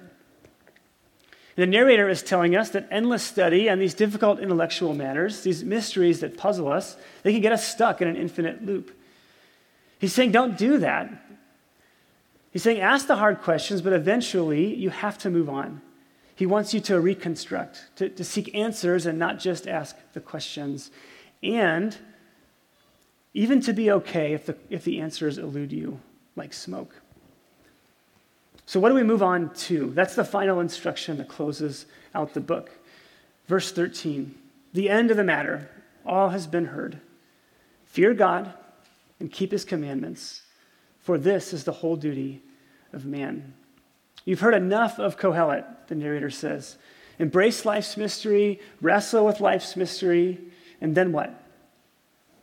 The 1.56 1.66
narrator 1.66 2.08
is 2.10 2.22
telling 2.22 2.56
us 2.56 2.70
that 2.70 2.88
endless 2.92 3.24
study 3.24 3.68
and 3.68 3.82
these 3.82 3.96
difficult 3.96 4.40
intellectual 4.40 4.94
matters, 4.94 5.42
these 5.42 5.64
mysteries 5.64 6.20
that 6.20 6.38
puzzle 6.38 6.72
us, 6.72 6.96
they 7.24 7.32
can 7.32 7.42
get 7.42 7.52
us 7.52 7.68
stuck 7.68 8.04
in 8.04 8.08
an 8.08 8.18
infinite 8.18 8.64
loop. 8.64 8.96
He's 9.98 10.14
saying, 10.14 10.32
don't 10.32 10.60
do 10.60 10.78
that. 10.78 11.25
He's 12.56 12.64
saying, 12.64 12.80
ask 12.80 13.08
the 13.08 13.18
hard 13.18 13.42
questions, 13.42 13.82
but 13.82 13.92
eventually 13.92 14.74
you 14.74 14.90
have 14.90 15.18
to 15.18 15.30
move 15.30 15.50
on. 15.50 15.82
He 16.36 16.46
wants 16.46 16.74
you 16.74 16.80
to 16.80 17.02
reconstruct, 17.02 17.90
to, 17.98 18.08
to 18.08 18.24
seek 18.24 18.56
answers 18.56 19.06
and 19.06 19.20
not 19.20 19.40
just 19.40 19.68
ask 19.68 19.98
the 20.14 20.22
questions. 20.22 20.90
And 21.44 21.98
even 23.34 23.60
to 23.60 23.74
be 23.74 23.92
okay 23.92 24.32
if 24.32 24.46
the, 24.46 24.56
if 24.70 24.86
the 24.86 25.02
answers 25.02 25.38
elude 25.38 25.74
you 25.74 26.00
like 26.38 26.54
smoke. 26.54 26.96
So, 28.66 28.80
what 28.80 28.88
do 28.88 28.96
we 28.96 29.04
move 29.04 29.22
on 29.22 29.54
to? 29.56 29.92
That's 29.94 30.16
the 30.16 30.24
final 30.24 30.62
instruction 30.62 31.18
that 31.18 31.28
closes 31.28 31.88
out 32.14 32.34
the 32.34 32.40
book. 32.40 32.72
Verse 33.48 33.74
13 33.74 34.34
The 34.72 34.90
end 34.90 35.12
of 35.12 35.18
the 35.18 35.26
matter, 35.26 35.70
all 36.06 36.30
has 36.30 36.48
been 36.48 36.68
heard. 36.68 37.02
Fear 37.84 38.14
God 38.14 38.54
and 39.20 39.30
keep 39.30 39.52
his 39.52 39.66
commandments 39.66 40.44
for 41.06 41.20
this 41.20 41.54
is 41.54 41.64
the 41.64 41.72
whole 41.72 41.96
duty 41.96 42.42
of 42.96 43.06
man. 43.06 43.54
You've 44.24 44.40
heard 44.40 44.56
enough 44.56 44.98
of 44.98 45.20
Kohelet, 45.20 45.66
the 45.88 45.96
narrator 45.96 46.32
says. 46.32 46.78
Embrace 47.20 47.66
life's 47.66 47.96
mystery, 47.96 48.60
wrestle 48.82 49.26
with 49.26 49.40
life's 49.40 49.76
mystery, 49.76 50.40
and 50.82 50.96
then 50.96 51.12
what? 51.12 51.44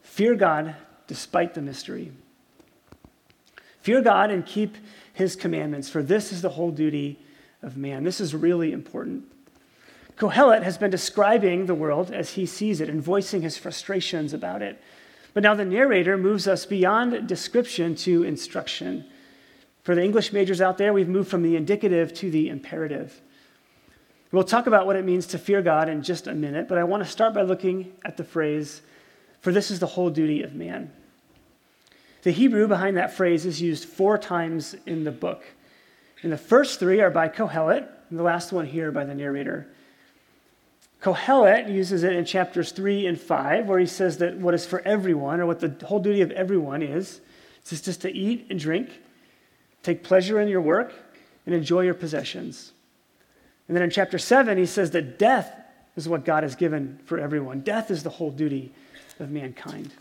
Fear 0.03 0.37
God 0.37 0.77
despite 1.07 1.55
the 1.55 1.62
mystery. 1.62 2.12
Fear 3.81 4.03
God 4.03 4.31
and 4.31 4.47
keep 4.47 4.77
his 5.12 5.35
commandments, 5.35 5.91
for 5.91 6.03
this 6.03 6.33
is 6.33 6.41
the 6.43 6.51
whole 6.51 6.71
duty 6.71 7.19
of 7.62 7.77
man. 7.77 8.05
This 8.05 8.21
is 8.21 8.35
really 8.35 8.73
important. 8.73 9.25
Kohelet 10.17 10.62
has 10.62 10.79
been 10.79 10.91
describing 10.91 11.67
the 11.67 11.75
world 11.75 12.11
as 12.11 12.35
he 12.35 12.47
sees 12.47 12.81
it 12.81 12.88
and 12.88 13.03
voicing 13.03 13.43
his 13.43 13.59
frustrations 13.59 14.33
about 14.33 14.62
it. 14.62 14.81
But 15.35 15.43
now 15.43 15.55
the 15.55 15.65
narrator 15.65 16.17
moves 16.17 16.47
us 16.47 16.67
beyond 16.67 17.27
description 17.27 17.95
to 17.97 18.23
instruction. 18.23 19.07
For 19.83 19.95
the 19.95 20.03
English 20.03 20.33
majors 20.33 20.61
out 20.61 20.79
there, 20.79 20.92
we've 20.92 21.09
moved 21.09 21.29
from 21.29 21.42
the 21.42 21.57
indicative 21.57 22.14
to 22.14 22.31
the 22.31 22.49
imperative. 22.49 23.21
We'll 24.31 24.45
talk 24.45 24.66
about 24.66 24.87
what 24.87 24.97
it 24.97 25.05
means 25.05 25.27
to 25.29 25.38
fear 25.38 25.61
God 25.61 25.88
in 25.88 26.03
just 26.03 26.27
a 26.27 26.35
minute, 26.35 26.68
but 26.68 26.79
I 26.79 26.85
want 26.85 27.03
to 27.03 27.09
start 27.09 27.35
by 27.35 27.42
looking 27.42 27.92
at 28.05 28.16
the 28.16 28.25
phrase, 28.25 28.81
for 29.40 29.53
this 29.53 29.71
is 29.71 29.81
the 29.81 29.87
whole 29.87 30.09
duty 30.09 30.42
of 30.42 30.55
man. 30.55 30.90
The 32.23 32.31
Hebrew 32.31 32.68
behind 32.68 32.97
that 32.97 33.12
phrase 33.12 33.45
is 33.45 33.61
used 33.61 33.85
four 33.85 34.16
times 34.16 34.75
in 34.87 35.05
the 35.05 35.11
book. 35.11 35.42
And 36.23 36.33
the 36.33 36.38
first 36.38 36.79
three 36.79 37.01
are 37.01 37.11
by 37.11 37.29
Kohelet, 37.29 37.88
and 38.09 38.18
the 38.18 38.23
last 38.23 38.53
one 38.53 38.66
here 38.66 38.92
by 38.92 39.05
the 39.05 39.14
narrator. 39.14 39.66
Kohelet 41.03 41.68
uses 41.68 42.05
it 42.05 42.12
in 42.12 42.25
chapters 42.25 42.71
3 42.71 43.07
and 43.09 43.21
5, 43.21 43.66
where 43.66 43.81
he 43.81 43.87
says 43.87 44.18
that 44.18 44.37
what 44.37 44.55
is 44.55 44.64
for 44.64 44.81
everyone, 44.87 45.40
or 45.40 45.47
what 45.47 45.59
the 45.59 45.75
whole 45.85 45.99
duty 45.99 46.21
of 46.21 46.31
everyone 46.31 46.81
is, 46.81 47.21
is 47.71 47.83
just 47.83 48.03
to 48.03 48.11
eat 48.12 48.47
and 48.51 48.61
drink, 48.61 48.88
take 49.83 50.03
pleasure 50.03 50.40
in 50.40 50.49
your 50.49 50.61
work, 50.61 50.92
and 51.47 51.55
enjoy 51.55 51.81
your 51.81 51.95
possessions. 51.95 52.73
And 53.68 53.77
then 53.77 53.85
in 53.85 53.90
chapter 53.90 54.18
7, 54.18 54.59
he 54.59 54.66
says 54.66 54.90
that 54.92 55.18
death 55.18 55.53
is 55.97 56.09
what 56.09 56.25
God 56.25 56.42
has 56.42 56.55
given 56.55 56.99
for 57.05 57.18
everyone. 57.18 57.61
Death 57.61 57.90
is 57.90 58.03
the 58.03 58.11
whole 58.11 58.31
duty 58.31 58.73
of 59.18 59.31
mankind. 59.31 59.92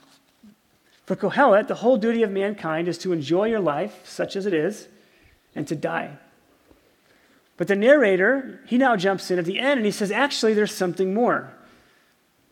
For 1.06 1.16
Kohelet, 1.16 1.68
the 1.68 1.76
whole 1.76 1.98
duty 1.98 2.24
of 2.24 2.32
mankind 2.32 2.88
is 2.88 2.98
to 3.00 3.12
enjoy 3.12 3.48
your 3.48 3.60
life, 3.60 4.08
such 4.08 4.36
as 4.36 4.46
it 4.46 4.54
is, 4.54 4.88
and 5.56 5.68
to 5.68 5.76
die. 5.76 6.18
But 7.58 7.68
the 7.68 7.76
narrator, 7.76 8.62
he 8.68 8.78
now 8.78 8.96
jumps 8.96 9.30
in 9.30 9.38
at 9.38 9.46
the 9.46 9.60
end 9.60 9.78
and 9.78 9.86
he 9.86 9.92
says, 9.92 10.12
actually, 10.12 10.54
there's 10.54 10.74
something 10.74 11.14
more. 11.14 11.52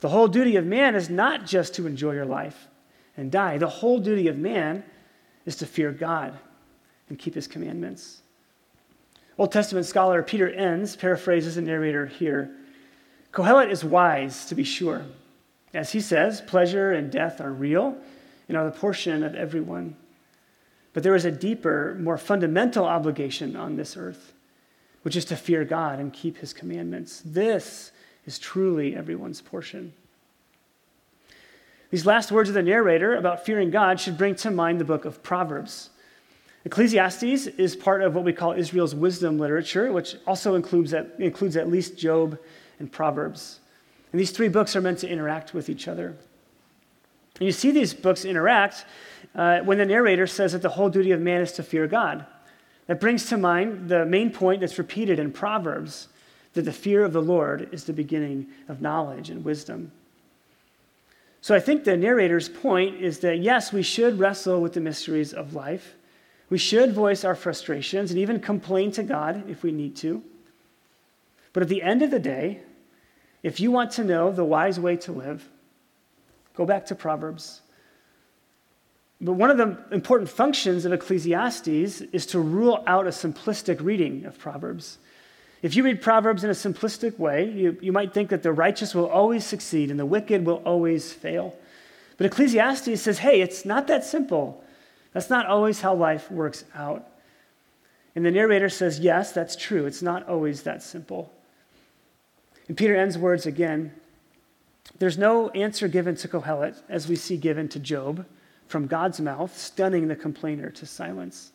The 0.02 0.10
whole 0.10 0.28
duty 0.28 0.56
of 0.56 0.66
man 0.66 0.96
is 0.96 1.10
not 1.10 1.46
just 1.46 1.74
to 1.76 1.88
enjoy 1.88 2.14
your 2.14 2.26
life 2.26 2.68
and 3.18 3.32
die. 3.32 3.58
The 3.58 3.68
whole 3.68 4.00
duty 4.00 4.28
of 4.28 4.38
man 4.38 4.84
is 5.46 5.56
to 5.58 5.66
fear 5.66 5.92
God 5.92 6.38
and 7.10 7.20
keep 7.20 7.36
his 7.36 7.48
commandments. 7.48 8.22
Old 9.38 9.52
Testament 9.52 9.86
scholar 9.86 10.22
Peter 10.22 10.50
Enns 10.50 10.96
paraphrases 10.96 11.56
the 11.56 11.62
narrator 11.62 12.06
here. 12.06 12.52
Kohelet 13.32 13.72
is 13.72 13.84
wise, 13.84 14.46
to 14.46 14.56
be 14.56 14.64
sure. 14.64 15.06
As 15.74 15.92
he 15.92 16.02
says, 16.02 16.42
pleasure 16.42 16.92
and 16.92 17.12
death 17.12 17.40
are 17.40 17.52
real 17.52 17.98
and 18.48 18.58
are 18.58 18.66
the 18.66 18.72
portion 18.72 19.24
of 19.24 19.36
everyone. 19.36 19.96
But 20.94 21.04
there 21.04 21.16
is 21.16 21.26
a 21.26 21.32
deeper, 21.32 21.96
more 22.00 22.18
fundamental 22.18 22.86
obligation 22.86 23.56
on 23.56 23.76
this 23.76 23.96
earth, 23.96 24.34
which 25.04 25.16
is 25.16 25.26
to 25.26 25.36
fear 25.36 25.64
God 25.64 26.00
and 26.00 26.12
keep 26.12 26.38
his 26.38 26.54
commandments. 26.54 27.22
This 27.24 27.92
is 28.26 28.40
truly 28.40 28.96
everyone's 28.96 29.42
portion. 29.42 29.94
These 31.92 32.06
last 32.06 32.32
words 32.32 32.50
of 32.50 32.56
the 32.56 32.64
narrator 32.64 33.16
about 33.16 33.46
fearing 33.46 33.72
God 33.72 34.00
should 34.00 34.18
bring 34.18 34.36
to 34.36 34.52
mind 34.52 34.80
the 34.80 34.86
book 34.86 35.06
of 35.06 35.24
Proverbs. 35.24 35.90
Ecclesiastes 36.70 37.48
is 37.48 37.76
part 37.76 38.04
of 38.04 38.14
what 38.14 38.24
we 38.24 38.32
call 38.32 38.52
Israel's 38.52 38.94
wisdom 38.94 39.40
literature, 39.40 39.92
which 39.92 40.16
also 40.28 40.54
includes 40.54 40.94
at, 40.94 41.16
includes 41.18 41.58
at 41.58 41.68
least 41.68 41.98
Job 41.98 42.38
and 42.78 42.92
Proverbs. 42.92 43.60
And 44.12 44.22
these 44.22 44.30
three 44.30 44.50
books 44.50 44.76
are 44.76 44.82
meant 44.82 45.00
to 45.00 45.10
interact 45.10 45.56
with 45.56 45.68
each 45.68 45.88
other. 45.88 46.16
And 47.40 47.48
you 47.48 47.52
see 47.52 47.72
these 47.72 47.96
books 47.96 48.24
interact 48.24 48.86
uh, 49.34 49.62
when 49.62 49.80
the 49.80 49.86
narrator 49.86 50.28
says 50.28 50.52
that 50.52 50.62
the 50.62 50.70
whole 50.70 50.90
duty 50.90 51.12
of 51.12 51.20
man 51.20 51.42
is 51.42 51.54
to 51.54 51.64
fear 51.64 51.88
God. 51.88 52.28
That 52.86 53.00
brings 53.00 53.26
to 53.30 53.38
mind 53.38 53.90
the 53.90 54.06
main 54.06 54.30
point 54.30 54.62
that's 54.62 54.78
repeated 54.78 55.18
in 55.18 55.32
Proverbs 55.32 56.08
that 56.54 56.66
the 56.66 56.72
fear 56.72 57.04
of 57.04 57.14
the 57.14 57.22
Lord 57.22 57.70
is 57.72 57.86
the 57.86 57.94
beginning 57.94 58.46
of 58.68 58.80
knowledge 58.80 59.32
and 59.32 59.44
wisdom. 59.44 59.92
So 61.42 61.56
I 61.56 61.62
think 61.62 61.84
the 61.84 61.98
narrator's 61.98 62.48
point 62.48 63.02
is 63.02 63.22
that 63.22 63.40
yes, 63.40 63.74
we 63.74 63.82
should 63.82 64.20
wrestle 64.20 64.62
with 64.62 64.74
the 64.74 64.82
mysteries 64.82 65.34
of 65.34 65.56
life. 65.56 65.96
We 66.50 66.58
should 66.58 66.94
voice 66.94 67.24
our 67.24 67.36
frustrations 67.36 68.12
and 68.12 68.20
even 68.20 68.40
complain 68.40 68.92
to 68.94 69.04
God 69.04 69.50
if 69.50 69.64
we 69.64 69.72
need 69.72 69.96
to. 69.98 70.24
But 71.54 71.64
at 71.64 71.70
the 71.70 71.82
end 71.82 72.02
of 72.02 72.12
the 72.12 72.20
day, 72.20 72.62
if 73.44 73.60
you 73.60 73.72
want 73.72 73.92
to 73.92 74.04
know 74.04 74.32
the 74.32 74.46
wise 74.46 74.80
way 74.80 74.98
to 74.98 75.12
live, 75.12 75.48
Go 76.60 76.66
back 76.66 76.88
to 76.88 76.96
Proverbs. 76.96 77.62
But 79.22 79.32
one 79.32 79.50
of 79.50 79.56
the 79.56 79.78
important 79.94 80.30
functions 80.30 80.84
of 80.84 80.92
Ecclesiastes 80.92 82.02
is 82.02 82.26
to 82.26 82.40
rule 82.42 82.84
out 82.86 83.08
a 83.08 83.12
simplistic 83.12 83.82
reading 83.82 84.26
of 84.26 84.38
Proverbs. 84.38 84.98
If 85.62 85.78
you 85.78 85.84
read 85.84 86.02
Proverbs 86.02 86.44
in 86.44 86.50
a 86.50 86.54
simplistic 86.54 87.18
way, 87.18 87.50
you, 87.50 87.78
you 87.80 87.94
might 87.94 88.14
think 88.14 88.30
that 88.32 88.44
the 88.44 88.52
righteous 88.52 88.94
will 88.94 89.08
always 89.08 89.46
succeed 89.46 89.90
and 89.90 89.98
the 89.98 90.06
wicked 90.06 90.46
will 90.46 90.62
always 90.66 91.14
fail. 91.14 91.56
But 92.18 92.26
Ecclesiastes 92.26 93.02
says, 93.02 93.20
hey, 93.20 93.40
it's 93.40 93.64
not 93.64 93.88
that 93.88 94.04
simple. 94.04 94.62
That's 95.20 95.30
not 95.30 95.48
always 95.48 95.82
how 95.82 95.96
life 95.96 96.32
works 96.32 96.64
out. 96.74 97.06
And 98.16 98.26
the 98.26 98.32
narrator 98.32 98.70
says, 98.70 99.02
yes, 99.02 99.34
that's 99.34 99.58
true. 99.58 99.86
It's 99.86 100.02
not 100.02 100.30
always 100.30 100.64
that 100.64 100.82
simple. 100.82 101.30
In 102.70 102.76
Peter 102.76 102.96
Enns' 102.96 103.18
words 103.18 103.46
again, 103.46 103.92
there's 104.98 105.18
no 105.18 105.50
answer 105.50 105.90
given 105.90 106.16
to 106.16 106.30
Kohelet 106.30 106.82
as 106.88 107.10
we 107.10 107.18
see 107.18 107.36
given 107.36 107.68
to 107.68 107.80
Job 107.80 108.26
from 108.70 108.88
God's 108.88 109.20
mouth, 109.20 109.58
stunning 109.58 110.08
the 110.08 110.16
complainer 110.16 110.70
to 110.70 110.86
silence. 110.86 111.52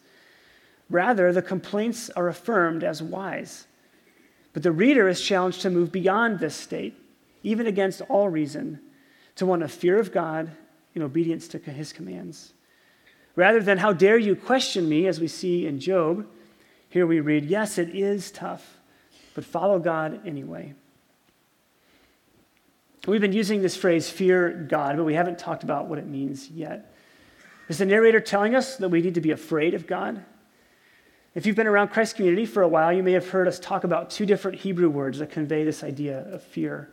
Rather, 0.90 1.33
the 1.33 1.40
complaints 1.40 2.11
are 2.11 2.29
affirmed 2.29 2.85
as 2.85 3.03
wise. 3.03 3.66
But 4.53 4.62
the 4.62 4.72
reader 4.72 5.09
is 5.09 5.22
challenged 5.22 5.62
to 5.62 5.70
move 5.70 5.90
beyond 5.90 6.38
this 6.38 6.55
state, 6.55 6.98
even 7.42 7.66
against 7.66 8.03
all 8.11 8.29
reason, 8.29 8.79
to 9.37 9.46
one 9.46 9.62
of 9.62 9.72
fear 9.72 9.98
of 9.98 10.12
God 10.12 10.50
in 10.94 11.00
obedience 11.00 11.48
to 11.48 11.59
his 11.59 11.94
commands. 11.94 12.53
Rather 13.37 13.61
than, 13.61 13.79
how 13.79 13.92
dare 13.92 14.18
you 14.18 14.37
question 14.37 14.88
me, 14.88 15.07
as 15.07 15.20
we 15.20 15.29
see 15.29 15.66
in 15.66 15.81
Job, 15.81 16.27
here 16.88 17.07
we 17.07 17.20
read, 17.20 17.44
yes, 17.44 17.79
it 17.79 17.88
is 17.94 18.31
tough, 18.31 18.79
but 19.35 19.44
follow 19.44 19.79
God 19.79 20.20
anyway. 20.27 20.75
We've 23.07 23.20
been 23.20 23.33
using 23.33 23.61
this 23.61 23.77
phrase, 23.77 24.09
fear 24.09 24.51
God, 24.51 24.97
but 24.97 25.05
we 25.05 25.14
haven't 25.14 25.38
talked 25.38 25.64
about 25.64 25.88
what 25.88 25.99
it 25.99 26.07
means 26.07 26.49
yet. 26.49 26.94
Is 27.68 27.79
the 27.79 27.87
narrator 27.87 28.20
telling 28.20 28.55
us 28.55 28.77
that 28.77 28.88
we 28.88 29.03
need 29.03 29.14
to 29.14 29.20
be 29.20 29.33
afraid 29.33 29.75
of 29.75 29.87
God? 29.87 30.25
If 31.35 31.47
you've 31.47 31.57
been 31.57 31.66
around 31.66 31.88
Christ 31.88 32.14
community 32.14 32.47
for 32.47 32.62
a 32.62 32.68
while, 32.68 32.92
you 32.92 33.03
may 33.03 33.12
have 33.12 33.29
heard 33.29 33.49
us 33.49 33.59
talk 33.59 33.83
about 33.83 34.11
two 34.11 34.25
different 34.25 34.61
Hebrew 34.61 34.88
words 34.88 35.18
that 35.18 35.31
convey 35.31 35.64
this 35.64 35.83
idea 35.83 36.27
of 36.33 36.42
fear. 36.42 36.90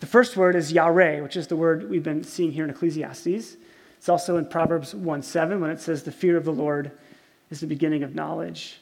The 0.00 0.06
first 0.06 0.36
word 0.36 0.54
is 0.54 0.72
Yareh, 0.72 1.22
which 1.22 1.36
is 1.36 1.46
the 1.46 1.56
word 1.56 1.88
we've 1.88 2.02
been 2.02 2.24
seeing 2.24 2.52
here 2.52 2.64
in 2.64 2.70
Ecclesiastes. 2.70 3.56
It's 4.04 4.10
also 4.10 4.36
in 4.36 4.44
Proverbs 4.44 4.94
1 4.94 5.22
7 5.22 5.62
when 5.62 5.70
it 5.70 5.80
says, 5.80 6.02
The 6.02 6.12
fear 6.12 6.36
of 6.36 6.44
the 6.44 6.52
Lord 6.52 6.92
is 7.48 7.60
the 7.60 7.66
beginning 7.66 8.02
of 8.02 8.14
knowledge. 8.14 8.78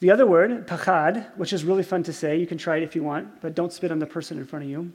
The 0.00 0.10
other 0.10 0.26
word, 0.26 0.66
pachad, 0.66 1.34
which 1.38 1.54
is 1.54 1.64
really 1.64 1.82
fun 1.82 2.02
to 2.02 2.12
say, 2.12 2.36
you 2.36 2.46
can 2.46 2.58
try 2.58 2.76
it 2.76 2.82
if 2.82 2.94
you 2.94 3.02
want, 3.02 3.40
but 3.40 3.54
don't 3.54 3.72
spit 3.72 3.90
on 3.90 3.98
the 3.98 4.04
person 4.04 4.36
in 4.36 4.44
front 4.44 4.66
of 4.66 4.70
you 4.70 4.92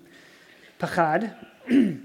pachad, 0.79 1.33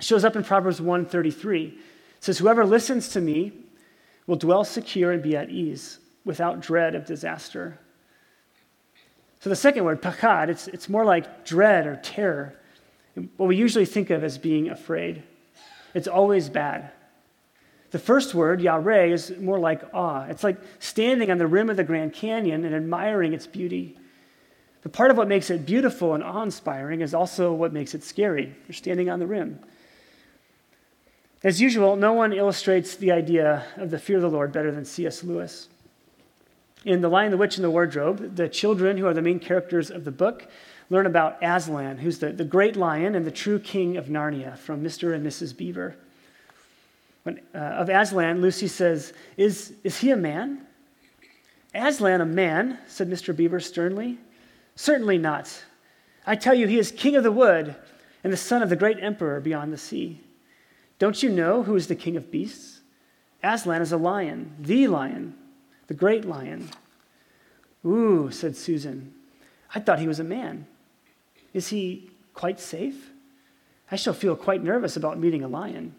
shows 0.00 0.24
up 0.24 0.34
in 0.34 0.42
Proverbs 0.42 0.80
133. 0.80 1.66
It 1.66 1.74
says, 2.18 2.38
Whoever 2.38 2.66
listens 2.66 3.10
to 3.10 3.20
me 3.20 3.52
will 4.26 4.34
dwell 4.34 4.64
secure 4.64 5.12
and 5.12 5.22
be 5.22 5.36
at 5.36 5.50
ease 5.50 6.00
without 6.24 6.58
dread 6.58 6.96
of 6.96 7.06
disaster. 7.06 7.78
So 9.38 9.50
the 9.50 9.54
second 9.54 9.84
word, 9.84 10.02
pachad, 10.02 10.48
it's, 10.48 10.66
it's 10.66 10.88
more 10.88 11.04
like 11.04 11.44
dread 11.44 11.86
or 11.86 11.94
terror, 11.94 12.56
what 13.36 13.46
we 13.46 13.54
usually 13.54 13.86
think 13.86 14.10
of 14.10 14.24
as 14.24 14.36
being 14.36 14.68
afraid. 14.68 15.22
It's 15.94 16.08
always 16.08 16.48
bad. 16.48 16.90
The 17.90 17.98
first 17.98 18.34
word, 18.34 18.60
yareh, 18.60 19.10
is 19.10 19.36
more 19.38 19.58
like 19.58 19.82
awe. 19.92 20.26
It's 20.26 20.44
like 20.44 20.58
standing 20.78 21.30
on 21.30 21.38
the 21.38 21.46
rim 21.46 21.70
of 21.70 21.76
the 21.76 21.84
Grand 21.84 22.12
Canyon 22.12 22.64
and 22.64 22.74
admiring 22.74 23.32
its 23.32 23.46
beauty. 23.46 23.98
But 24.82 24.92
part 24.92 25.10
of 25.10 25.16
what 25.16 25.28
makes 25.28 25.50
it 25.50 25.66
beautiful 25.66 26.14
and 26.14 26.22
awe 26.22 26.42
inspiring 26.42 27.00
is 27.00 27.14
also 27.14 27.52
what 27.52 27.72
makes 27.72 27.94
it 27.94 28.04
scary. 28.04 28.54
You're 28.68 28.74
standing 28.74 29.10
on 29.10 29.18
the 29.18 29.26
rim. 29.26 29.58
As 31.42 31.60
usual, 31.60 31.96
no 31.96 32.12
one 32.12 32.32
illustrates 32.32 32.96
the 32.96 33.12
idea 33.12 33.64
of 33.76 33.90
the 33.90 33.98
fear 33.98 34.16
of 34.16 34.22
the 34.22 34.30
Lord 34.30 34.52
better 34.52 34.70
than 34.70 34.84
C.S. 34.84 35.24
Lewis. 35.24 35.68
In 36.84 37.00
The 37.00 37.08
Lion, 37.08 37.30
the 37.30 37.36
Witch, 37.36 37.56
and 37.56 37.64
the 37.64 37.70
Wardrobe, 37.70 38.36
the 38.36 38.48
children 38.48 38.96
who 38.96 39.06
are 39.06 39.14
the 39.14 39.22
main 39.22 39.38
characters 39.38 39.90
of 39.90 40.04
the 40.04 40.10
book 40.10 40.48
learn 40.90 41.06
about 41.06 41.38
Aslan, 41.40 41.98
who's 41.98 42.18
the, 42.18 42.32
the 42.32 42.44
great 42.44 42.76
lion 42.76 43.14
and 43.14 43.24
the 43.24 43.30
true 43.30 43.58
king 43.58 43.96
of 43.96 44.06
Narnia 44.06 44.58
from 44.58 44.82
Mr. 44.82 45.14
and 45.14 45.24
Mrs. 45.24 45.56
Beaver. 45.56 45.96
When, 47.22 47.40
uh, 47.54 47.58
of 47.58 47.88
Aslan, 47.88 48.40
Lucy 48.40 48.66
says, 48.66 49.12
is, 49.36 49.72
is 49.84 49.98
he 49.98 50.10
a 50.10 50.16
man? 50.16 50.66
Aslan, 51.74 52.20
a 52.20 52.26
man, 52.26 52.78
said 52.88 53.08
Mr. 53.08 53.34
Beaver 53.34 53.60
sternly. 53.60 54.18
Certainly 54.74 55.18
not. 55.18 55.64
I 56.26 56.34
tell 56.34 56.54
you, 56.54 56.66
he 56.66 56.78
is 56.78 56.90
king 56.90 57.14
of 57.14 57.22
the 57.22 57.32
wood 57.32 57.76
and 58.24 58.32
the 58.32 58.36
son 58.36 58.62
of 58.62 58.68
the 58.68 58.76
great 58.76 58.98
emperor 59.00 59.40
beyond 59.40 59.72
the 59.72 59.78
sea. 59.78 60.20
Don't 60.98 61.22
you 61.22 61.30
know 61.30 61.62
who 61.62 61.76
is 61.76 61.86
the 61.86 61.94
king 61.94 62.16
of 62.16 62.30
beasts? 62.30 62.80
Aslan 63.42 63.80
is 63.80 63.92
a 63.92 63.96
lion, 63.96 64.54
the 64.58 64.88
lion, 64.88 65.34
the 65.86 65.94
great 65.94 66.24
lion. 66.24 66.68
Ooh, 67.86 68.30
said 68.30 68.56
Susan. 68.56 69.14
I 69.74 69.80
thought 69.80 70.00
he 70.00 70.08
was 70.08 70.20
a 70.20 70.24
man. 70.24 70.66
Is 71.52 71.68
he 71.68 72.10
quite 72.34 72.60
safe? 72.60 73.10
I 73.90 73.96
shall 73.96 74.14
feel 74.14 74.36
quite 74.36 74.62
nervous 74.62 74.96
about 74.96 75.18
meeting 75.18 75.42
a 75.42 75.48
lion. 75.48 75.94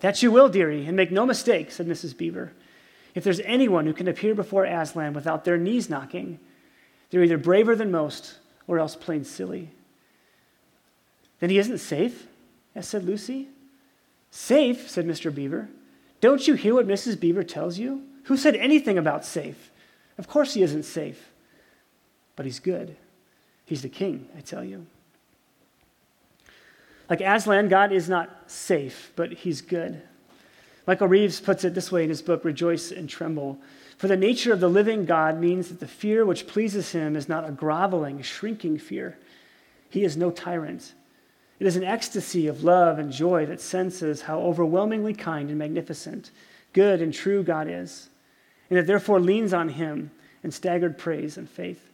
That 0.00 0.22
you 0.22 0.30
will, 0.30 0.48
dearie, 0.48 0.86
and 0.86 0.96
make 0.96 1.10
no 1.10 1.26
mistake, 1.26 1.70
said 1.70 1.86
Mrs. 1.86 2.16
Beaver. 2.16 2.52
If 3.14 3.24
there's 3.24 3.40
anyone 3.40 3.86
who 3.86 3.94
can 3.94 4.08
appear 4.08 4.34
before 4.34 4.64
Aslan 4.64 5.14
without 5.14 5.44
their 5.44 5.56
knees 5.56 5.88
knocking, 5.88 6.38
they're 7.10 7.22
either 7.22 7.38
braver 7.38 7.74
than 7.74 7.90
most 7.90 8.38
or 8.66 8.78
else 8.78 8.96
plain 8.96 9.24
silly. 9.24 9.70
Then 11.40 11.50
he 11.50 11.58
isn't 11.58 11.78
safe? 11.78 12.26
said 12.80 13.04
Lucy. 13.04 13.48
Safe, 14.30 14.90
said 14.90 15.06
Mr. 15.06 15.34
Beaver. 15.34 15.68
Don't 16.20 16.46
you 16.46 16.54
hear 16.54 16.74
what 16.74 16.86
Mrs. 16.86 17.18
Beaver 17.18 17.42
tells 17.42 17.78
you? 17.78 18.02
Who 18.24 18.36
said 18.36 18.56
anything 18.56 18.98
about 18.98 19.24
safe? 19.24 19.70
Of 20.18 20.28
course 20.28 20.54
he 20.54 20.62
isn't 20.62 20.82
safe. 20.82 21.30
But 22.34 22.44
he's 22.44 22.58
good. 22.58 22.96
He's 23.66 23.82
the 23.82 23.88
king, 23.88 24.28
I 24.36 24.40
tell 24.40 24.64
you. 24.64 24.86
Like 27.10 27.20
Aslan, 27.20 27.68
God 27.68 27.92
is 27.92 28.08
not 28.08 28.50
safe, 28.50 29.12
but 29.14 29.32
he's 29.32 29.60
good. 29.60 30.00
Michael 30.86 31.08
Reeves 31.08 31.40
puts 31.40 31.64
it 31.64 31.74
this 31.74 31.90
way 31.90 32.04
in 32.04 32.08
his 32.08 32.22
book, 32.22 32.44
Rejoice 32.44 32.92
and 32.92 33.08
Tremble. 33.08 33.58
For 33.98 34.08
the 34.08 34.16
nature 34.16 34.52
of 34.52 34.60
the 34.60 34.68
living 34.68 35.04
God 35.04 35.40
means 35.40 35.68
that 35.68 35.80
the 35.80 35.88
fear 35.88 36.24
which 36.24 36.46
pleases 36.46 36.92
him 36.92 37.16
is 37.16 37.28
not 37.28 37.48
a 37.48 37.52
groveling, 37.52 38.22
shrinking 38.22 38.78
fear. 38.78 39.18
He 39.90 40.04
is 40.04 40.16
no 40.16 40.30
tyrant. 40.30 40.94
It 41.58 41.66
is 41.66 41.76
an 41.76 41.84
ecstasy 41.84 42.46
of 42.46 42.62
love 42.62 42.98
and 42.98 43.10
joy 43.10 43.46
that 43.46 43.60
senses 43.60 44.22
how 44.22 44.40
overwhelmingly 44.40 45.14
kind 45.14 45.48
and 45.48 45.58
magnificent, 45.58 46.30
good 46.72 47.00
and 47.00 47.12
true 47.12 47.42
God 47.42 47.68
is, 47.68 48.10
and 48.68 48.78
that 48.78 48.86
therefore 48.86 49.20
leans 49.20 49.54
on 49.54 49.70
him 49.70 50.10
in 50.44 50.50
staggered 50.50 50.98
praise 50.98 51.36
and 51.36 51.48
faith. 51.48 51.90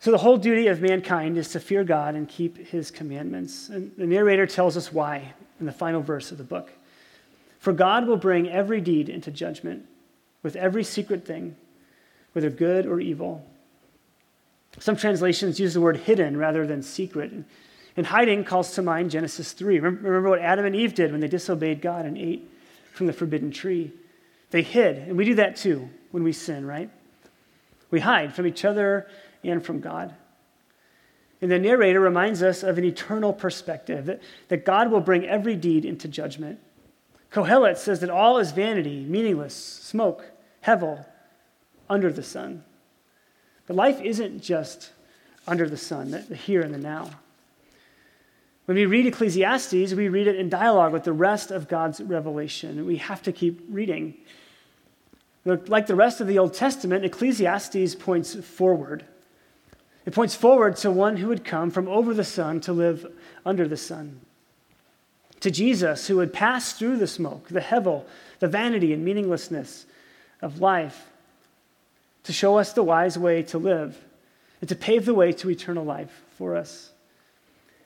So, 0.00 0.10
the 0.10 0.18
whole 0.18 0.38
duty 0.38 0.66
of 0.68 0.80
mankind 0.80 1.36
is 1.36 1.50
to 1.50 1.60
fear 1.60 1.84
God 1.84 2.14
and 2.14 2.26
keep 2.26 2.56
his 2.56 2.90
commandments. 2.90 3.68
And 3.68 3.92
the 3.98 4.06
narrator 4.06 4.46
tells 4.46 4.76
us 4.76 4.90
why 4.90 5.34
in 5.60 5.66
the 5.66 5.72
final 5.72 6.00
verse 6.00 6.32
of 6.32 6.38
the 6.38 6.44
book. 6.44 6.70
For 7.58 7.74
God 7.74 8.06
will 8.06 8.16
bring 8.16 8.48
every 8.48 8.80
deed 8.80 9.10
into 9.10 9.30
judgment 9.30 9.84
with 10.42 10.56
every 10.56 10.84
secret 10.84 11.26
thing, 11.26 11.54
whether 12.32 12.48
good 12.48 12.86
or 12.86 12.98
evil. 12.98 13.46
Some 14.78 14.96
translations 14.96 15.60
use 15.60 15.74
the 15.74 15.82
word 15.82 15.98
hidden 15.98 16.38
rather 16.38 16.66
than 16.66 16.82
secret. 16.82 17.30
And 17.94 18.06
hiding 18.06 18.44
calls 18.44 18.74
to 18.76 18.82
mind 18.82 19.10
Genesis 19.10 19.52
3. 19.52 19.80
Remember 19.80 20.30
what 20.30 20.38
Adam 20.38 20.64
and 20.64 20.74
Eve 20.74 20.94
did 20.94 21.12
when 21.12 21.20
they 21.20 21.28
disobeyed 21.28 21.82
God 21.82 22.06
and 22.06 22.16
ate 22.16 22.48
from 22.94 23.06
the 23.06 23.12
forbidden 23.12 23.50
tree? 23.50 23.92
They 24.50 24.62
hid. 24.62 24.96
And 24.96 25.18
we 25.18 25.26
do 25.26 25.34
that 25.34 25.56
too 25.56 25.90
when 26.10 26.22
we 26.22 26.32
sin, 26.32 26.66
right? 26.66 26.88
We 27.90 28.00
hide 28.00 28.34
from 28.34 28.46
each 28.46 28.64
other 28.64 29.06
and 29.42 29.64
from 29.64 29.80
God. 29.80 30.14
And 31.40 31.50
the 31.50 31.58
narrator 31.58 32.00
reminds 32.00 32.42
us 32.42 32.62
of 32.62 32.76
an 32.76 32.84
eternal 32.84 33.32
perspective 33.32 34.06
that, 34.06 34.20
that 34.48 34.64
God 34.64 34.90
will 34.90 35.00
bring 35.00 35.26
every 35.26 35.56
deed 35.56 35.84
into 35.84 36.06
judgment. 36.06 36.58
Kohelet 37.32 37.78
says 37.78 38.00
that 38.00 38.10
all 38.10 38.38
is 38.38 38.52
vanity, 38.52 39.04
meaningless, 39.04 39.54
smoke, 39.54 40.24
hevel, 40.64 41.06
under 41.88 42.12
the 42.12 42.22
sun. 42.22 42.64
But 43.66 43.76
life 43.76 44.00
isn't 44.00 44.42
just 44.42 44.90
under 45.46 45.68
the 45.68 45.76
sun, 45.76 46.10
the 46.10 46.36
here 46.36 46.60
and 46.60 46.74
the 46.74 46.78
now. 46.78 47.10
When 48.66 48.76
we 48.76 48.86
read 48.86 49.06
Ecclesiastes, 49.06 49.94
we 49.94 50.08
read 50.08 50.26
it 50.26 50.36
in 50.36 50.48
dialogue 50.48 50.92
with 50.92 51.04
the 51.04 51.12
rest 51.12 51.50
of 51.50 51.68
God's 51.68 52.00
revelation. 52.00 52.86
We 52.86 52.96
have 52.98 53.22
to 53.22 53.32
keep 53.32 53.60
reading. 53.68 54.14
Like 55.44 55.86
the 55.86 55.96
rest 55.96 56.20
of 56.20 56.26
the 56.26 56.38
Old 56.38 56.54
Testament, 56.54 57.04
Ecclesiastes 57.04 57.94
points 57.94 58.34
forward. 58.34 59.04
It 60.06 60.14
points 60.14 60.34
forward 60.34 60.76
to 60.76 60.90
one 60.90 61.18
who 61.18 61.28
would 61.28 61.44
come 61.44 61.70
from 61.70 61.88
over 61.88 62.14
the 62.14 62.24
sun 62.24 62.60
to 62.62 62.72
live 62.72 63.06
under 63.44 63.68
the 63.68 63.76
sun. 63.76 64.20
To 65.40 65.50
Jesus, 65.50 66.06
who 66.06 66.16
would 66.16 66.32
pass 66.32 66.72
through 66.72 66.98
the 66.98 67.06
smoke, 67.06 67.48
the 67.48 67.60
hevel, 67.60 68.04
the 68.38 68.48
vanity 68.48 68.92
and 68.92 69.04
meaninglessness 69.04 69.86
of 70.42 70.60
life, 70.60 71.08
to 72.24 72.32
show 72.32 72.58
us 72.58 72.72
the 72.72 72.82
wise 72.82 73.18
way 73.18 73.42
to 73.44 73.58
live 73.58 73.98
and 74.60 74.68
to 74.68 74.76
pave 74.76 75.04
the 75.04 75.14
way 75.14 75.32
to 75.32 75.50
eternal 75.50 75.84
life 75.84 76.22
for 76.36 76.56
us. 76.56 76.90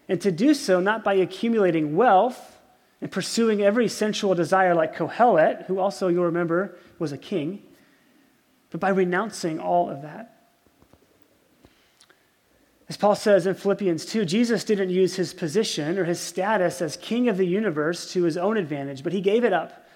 And 0.09 0.21
to 0.21 0.33
do 0.33 0.55
so 0.55 0.81
not 0.81 1.05
by 1.05 1.15
accumulating 1.15 1.97
wealth 1.97 2.59
and 3.01 3.11
pursuing 3.11 3.63
every 3.63 3.89
sensual 3.89 4.35
desire 4.35 4.75
like 4.75 4.97
Kohelet, 4.97 5.67
who 5.67 5.79
also, 5.79 6.09
you'll 6.09 6.25
remember, 6.25 6.77
was 6.99 7.13
a 7.13 7.19
king, 7.19 7.63
but 8.71 8.81
by 8.81 8.89
renouncing 8.89 9.61
all 9.61 9.89
of 9.89 10.03
that 10.03 10.34
as 12.89 12.97
Paul 12.99 13.15
says 13.15 13.47
in 13.47 13.55
Philippians 13.55 14.05
2, 14.05 14.25
Jesus 14.27 14.63
didn't 14.63 14.91
use 14.91 15.17
his 15.17 15.33
position 15.33 15.99
or 15.99 16.05
his 16.05 16.21
status 16.21 16.83
as 16.83 16.97
king 16.99 17.29
of 17.29 17.39
the 17.39 17.47
universe 17.47 18.13
to 18.13 18.25
his 18.25 18.37
own 18.37 18.59
advantage, 18.59 19.03
but 19.03 19.13
he 19.13 19.23
gave 19.23 19.43
it 19.43 19.55
up. 19.55 19.89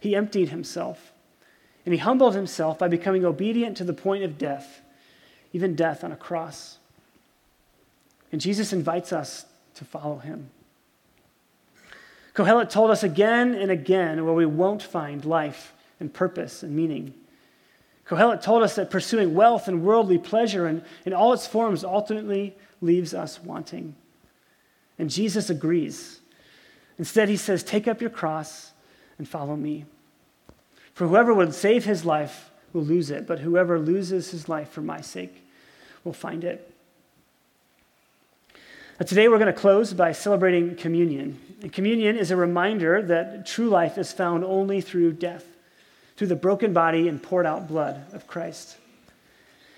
He 0.00 0.14
emptied 0.14 0.50
himself. 0.50 1.12
And 1.86 1.94
he 1.94 1.98
humbled 1.98 2.34
himself 2.34 2.78
by 2.78 2.88
becoming 2.88 3.24
obedient 3.24 3.76
to 3.78 3.84
the 3.84 3.94
point 3.94 4.22
of 4.24 4.36
death, 4.36 4.82
even 5.52 5.74
death 5.74 6.04
on 6.04 6.12
a 6.12 6.16
cross. 6.16 6.78
And 8.32 8.40
Jesus 8.40 8.72
invites 8.72 9.12
us 9.12 9.46
to 9.76 9.84
follow 9.84 10.18
him. 10.18 10.50
Kohelet 12.34 12.68
told 12.68 12.90
us 12.90 13.02
again 13.02 13.54
and 13.54 13.70
again 13.70 14.24
where 14.26 14.34
we 14.34 14.44
won't 14.44 14.82
find 14.82 15.24
life 15.24 15.72
and 15.98 16.12
purpose 16.12 16.62
and 16.62 16.76
meaning. 16.76 17.14
Kohelet 18.08 18.40
told 18.40 18.62
us 18.62 18.76
that 18.76 18.90
pursuing 18.90 19.34
wealth 19.34 19.66
and 19.66 19.82
worldly 19.82 20.18
pleasure 20.18 20.68
in, 20.68 20.82
in 21.04 21.12
all 21.12 21.32
its 21.32 21.46
forms 21.46 21.82
ultimately 21.82 22.54
leaves 22.80 23.12
us 23.12 23.42
wanting. 23.42 23.94
And 24.98 25.10
Jesus 25.10 25.50
agrees. 25.50 26.20
Instead, 26.98 27.28
he 27.28 27.36
says, 27.36 27.62
Take 27.62 27.88
up 27.88 28.00
your 28.00 28.10
cross 28.10 28.72
and 29.18 29.28
follow 29.28 29.56
me. 29.56 29.86
For 30.94 31.08
whoever 31.08 31.34
would 31.34 31.52
save 31.52 31.84
his 31.84 32.04
life 32.04 32.50
will 32.72 32.84
lose 32.84 33.10
it, 33.10 33.26
but 33.26 33.40
whoever 33.40 33.78
loses 33.78 34.30
his 34.30 34.48
life 34.48 34.70
for 34.70 34.82
my 34.82 35.00
sake 35.00 35.44
will 36.04 36.12
find 36.12 36.44
it. 36.44 36.72
Now, 38.98 39.04
today, 39.04 39.28
we're 39.28 39.38
going 39.38 39.52
to 39.52 39.60
close 39.60 39.92
by 39.92 40.12
celebrating 40.12 40.76
communion. 40.76 41.38
And 41.60 41.72
communion 41.72 42.16
is 42.16 42.30
a 42.30 42.36
reminder 42.36 43.02
that 43.02 43.46
true 43.46 43.68
life 43.68 43.98
is 43.98 44.12
found 44.12 44.44
only 44.44 44.80
through 44.80 45.14
death 45.14 45.44
through 46.16 46.26
the 46.28 46.36
broken 46.36 46.72
body 46.72 47.08
and 47.08 47.22
poured 47.22 47.46
out 47.46 47.68
blood 47.68 48.04
of 48.12 48.26
Christ. 48.26 48.76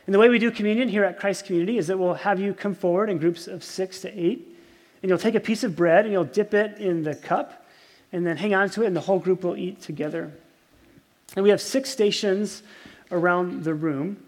And 0.07 0.14
the 0.14 0.18
way 0.18 0.29
we 0.29 0.38
do 0.38 0.51
communion 0.51 0.88
here 0.88 1.05
at 1.05 1.18
Christ 1.18 1.44
Community 1.44 1.77
is 1.77 1.87
that 1.88 1.98
we'll 1.98 2.14
have 2.14 2.40
you 2.40 2.55
come 2.55 2.74
forward 2.74 3.11
in 3.11 3.18
groups 3.18 3.46
of 3.46 3.62
six 3.62 4.01
to 4.01 4.18
eight, 4.18 4.57
and 5.03 5.11
you'll 5.11 5.18
take 5.18 5.35
a 5.35 5.40
piece 5.40 5.64
of 5.64 5.77
bread 5.77 6.05
and 6.05 6.12
you'll 6.12 6.24
dip 6.24 6.55
it 6.55 6.79
in 6.79 7.03
the 7.03 7.14
cup, 7.14 7.66
and 8.12 8.27
then 8.27 8.38
hang 8.38 8.55
on 8.55 8.70
to 8.70 8.83
it, 8.83 8.87
and 8.87 8.96
the 8.96 9.03
whole 9.03 9.18
group 9.18 9.44
will 9.44 9.57
eat 9.57 9.83
together. 9.83 10.33
And 11.37 11.42
we 11.42 11.51
have 11.51 11.61
six 11.61 11.90
stations 11.90 12.62
around 13.11 13.64
the 13.64 13.74
room, 13.74 14.24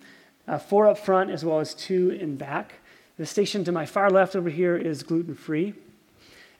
uh, 0.46 0.59
four 0.59 0.87
up 0.87 0.99
front 0.99 1.31
as 1.31 1.44
well 1.44 1.61
as 1.61 1.73
two 1.73 2.11
in 2.11 2.37
back. 2.37 2.75
The 3.16 3.25
station 3.25 3.64
to 3.64 3.73
my 3.73 3.87
far 3.87 4.11
left 4.11 4.37
over 4.37 4.51
here 4.51 4.77
is 4.77 5.03
gluten 5.03 5.35
free. 5.35 5.75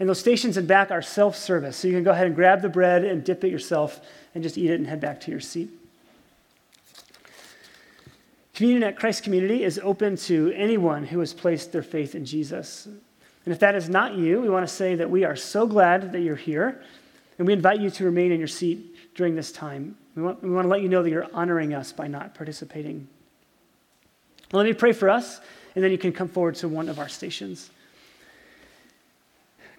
And 0.01 0.09
those 0.09 0.19
stations 0.19 0.57
in 0.57 0.67
back 0.67 0.91
are 0.91 1.03
self 1.03 1.37
service. 1.37 1.77
So 1.77 1.87
you 1.87 1.95
can 1.95 2.03
go 2.03 2.11
ahead 2.11 2.27
and 2.27 2.35
grab 2.35 2.63
the 2.63 2.71
bread 2.71 3.05
and 3.05 3.23
dip 3.23 3.45
it 3.45 3.51
yourself 3.51 4.01
and 4.35 4.43
just 4.43 4.57
eat 4.57 4.71
it 4.71 4.81
and 4.81 4.87
head 4.87 5.01
back 5.01 5.21
to 5.23 5.31
your 5.31 5.41
seat. 5.41 5.69
Communion 8.55 8.83
at 8.83 8.97
Christ 8.97 9.23
Community 9.23 9.63
is 9.63 9.79
open 9.83 10.17
to 10.17 10.53
anyone 10.57 11.05
who 11.05 11.21
has 11.21 11.33
placed 11.33 11.71
their 11.71 11.83
faith 11.83 12.15
in 12.15 12.25
Jesus. 12.25 12.87
And 12.87 13.55
if 13.55 13.59
that 13.61 13.75
is 13.75 13.89
not 13.89 14.15
you, 14.15 14.41
we 14.41 14.51
want 14.51 14.67
to 14.69 14.75
say 14.75 14.95
that 14.97 15.09
we 15.09 15.25
are 15.25 15.37
so 15.37 15.67
glad 15.67 16.13
that 16.13 16.21
you're 16.21 16.37
here, 16.37 16.83
and 17.39 17.47
we 17.47 17.55
invite 17.55 17.81
you 17.81 17.89
to 17.91 18.05
remain 18.05 18.33
in 18.33 18.39
your 18.39 18.49
seat 18.49 19.15
during 19.15 19.35
this 19.35 19.51
time. 19.51 19.97
We 20.15 20.23
want, 20.23 20.43
we 20.43 20.51
want 20.51 20.67
to 20.67 20.69
let 20.69 20.83
you 20.83 20.91
know 20.91 21.03
that 21.03 21.09
you're 21.09 21.29
honoring 21.33 21.73
us 21.73 21.93
by 21.93 22.07
not 22.07 22.35
participating. 22.35 23.09
Well, 24.53 24.63
let 24.63 24.69
me 24.69 24.75
pray 24.75 24.93
for 24.93 25.09
us, 25.09 25.41
and 25.75 25.83
then 25.83 25.91
you 25.91 25.99
can 25.99 26.13
come 26.13 26.29
forward 26.29 26.57
to 26.57 26.69
one 26.69 26.91
of 26.91 26.99
our 26.99 27.09
stations. 27.09 27.71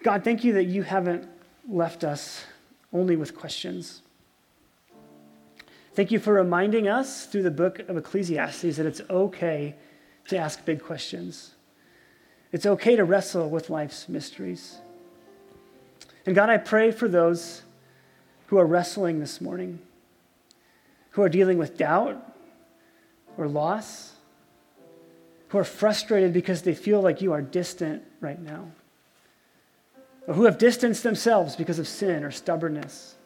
God, 0.02 0.24
thank 0.24 0.42
you 0.44 0.54
that 0.54 0.64
you 0.64 0.82
haven't 0.82 1.28
left 1.68 2.02
us 2.02 2.44
only 2.92 3.16
with 3.16 3.36
questions. 3.36 4.02
Thank 5.94 6.10
you 6.10 6.18
for 6.18 6.32
reminding 6.32 6.88
us 6.88 7.26
through 7.26 7.42
the 7.42 7.50
book 7.50 7.78
of 7.80 7.96
Ecclesiastes 7.96 8.76
that 8.76 8.86
it's 8.86 9.02
okay 9.10 9.74
to 10.28 10.36
ask 10.36 10.64
big 10.64 10.82
questions. 10.82 11.52
It's 12.50 12.66
okay 12.66 12.96
to 12.96 13.04
wrestle 13.04 13.48
with 13.48 13.70
life's 13.70 14.08
mysteries. 14.08 14.78
And 16.26 16.34
God, 16.34 16.50
I 16.50 16.58
pray 16.58 16.90
for 16.90 17.08
those 17.08 17.62
who 18.46 18.58
are 18.58 18.66
wrestling 18.66 19.20
this 19.20 19.40
morning, 19.40 19.80
who 21.10 21.22
are 21.22 21.28
dealing 21.28 21.58
with 21.58 21.76
doubt 21.76 22.22
or 23.36 23.48
loss, 23.48 24.12
who 25.48 25.58
are 25.58 25.64
frustrated 25.64 26.32
because 26.32 26.62
they 26.62 26.74
feel 26.74 27.00
like 27.00 27.20
you 27.20 27.32
are 27.32 27.42
distant 27.42 28.02
right 28.20 28.40
now, 28.40 28.68
or 30.26 30.34
who 30.34 30.44
have 30.44 30.58
distanced 30.58 31.02
themselves 31.02 31.56
because 31.56 31.78
of 31.78 31.88
sin 31.88 32.24
or 32.24 32.30
stubbornness. 32.30 33.16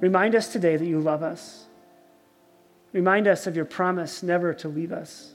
Remind 0.00 0.34
us 0.34 0.52
today 0.52 0.76
that 0.76 0.84
you 0.84 1.00
love 1.00 1.22
us. 1.22 1.66
Remind 2.92 3.26
us 3.28 3.46
of 3.46 3.56
your 3.56 3.64
promise 3.64 4.22
never 4.22 4.52
to 4.54 4.68
leave 4.68 4.92
us. 4.92 5.32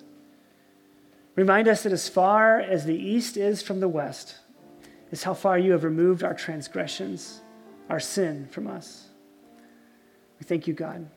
Remind 1.35 1.67
us 1.67 1.83
that 1.83 1.93
as 1.93 2.09
far 2.09 2.59
as 2.59 2.85
the 2.85 2.95
east 2.95 3.37
is 3.37 3.61
from 3.61 3.79
the 3.79 3.87
west, 3.87 4.35
is 5.11 5.23
how 5.23 5.33
far 5.33 5.57
you 5.57 5.71
have 5.71 5.83
removed 5.83 6.23
our 6.23 6.33
transgressions, 6.33 7.41
our 7.89 7.99
sin 7.99 8.47
from 8.51 8.67
us. 8.67 9.07
We 10.39 10.45
thank 10.45 10.67
you, 10.67 10.73
God. 10.73 11.07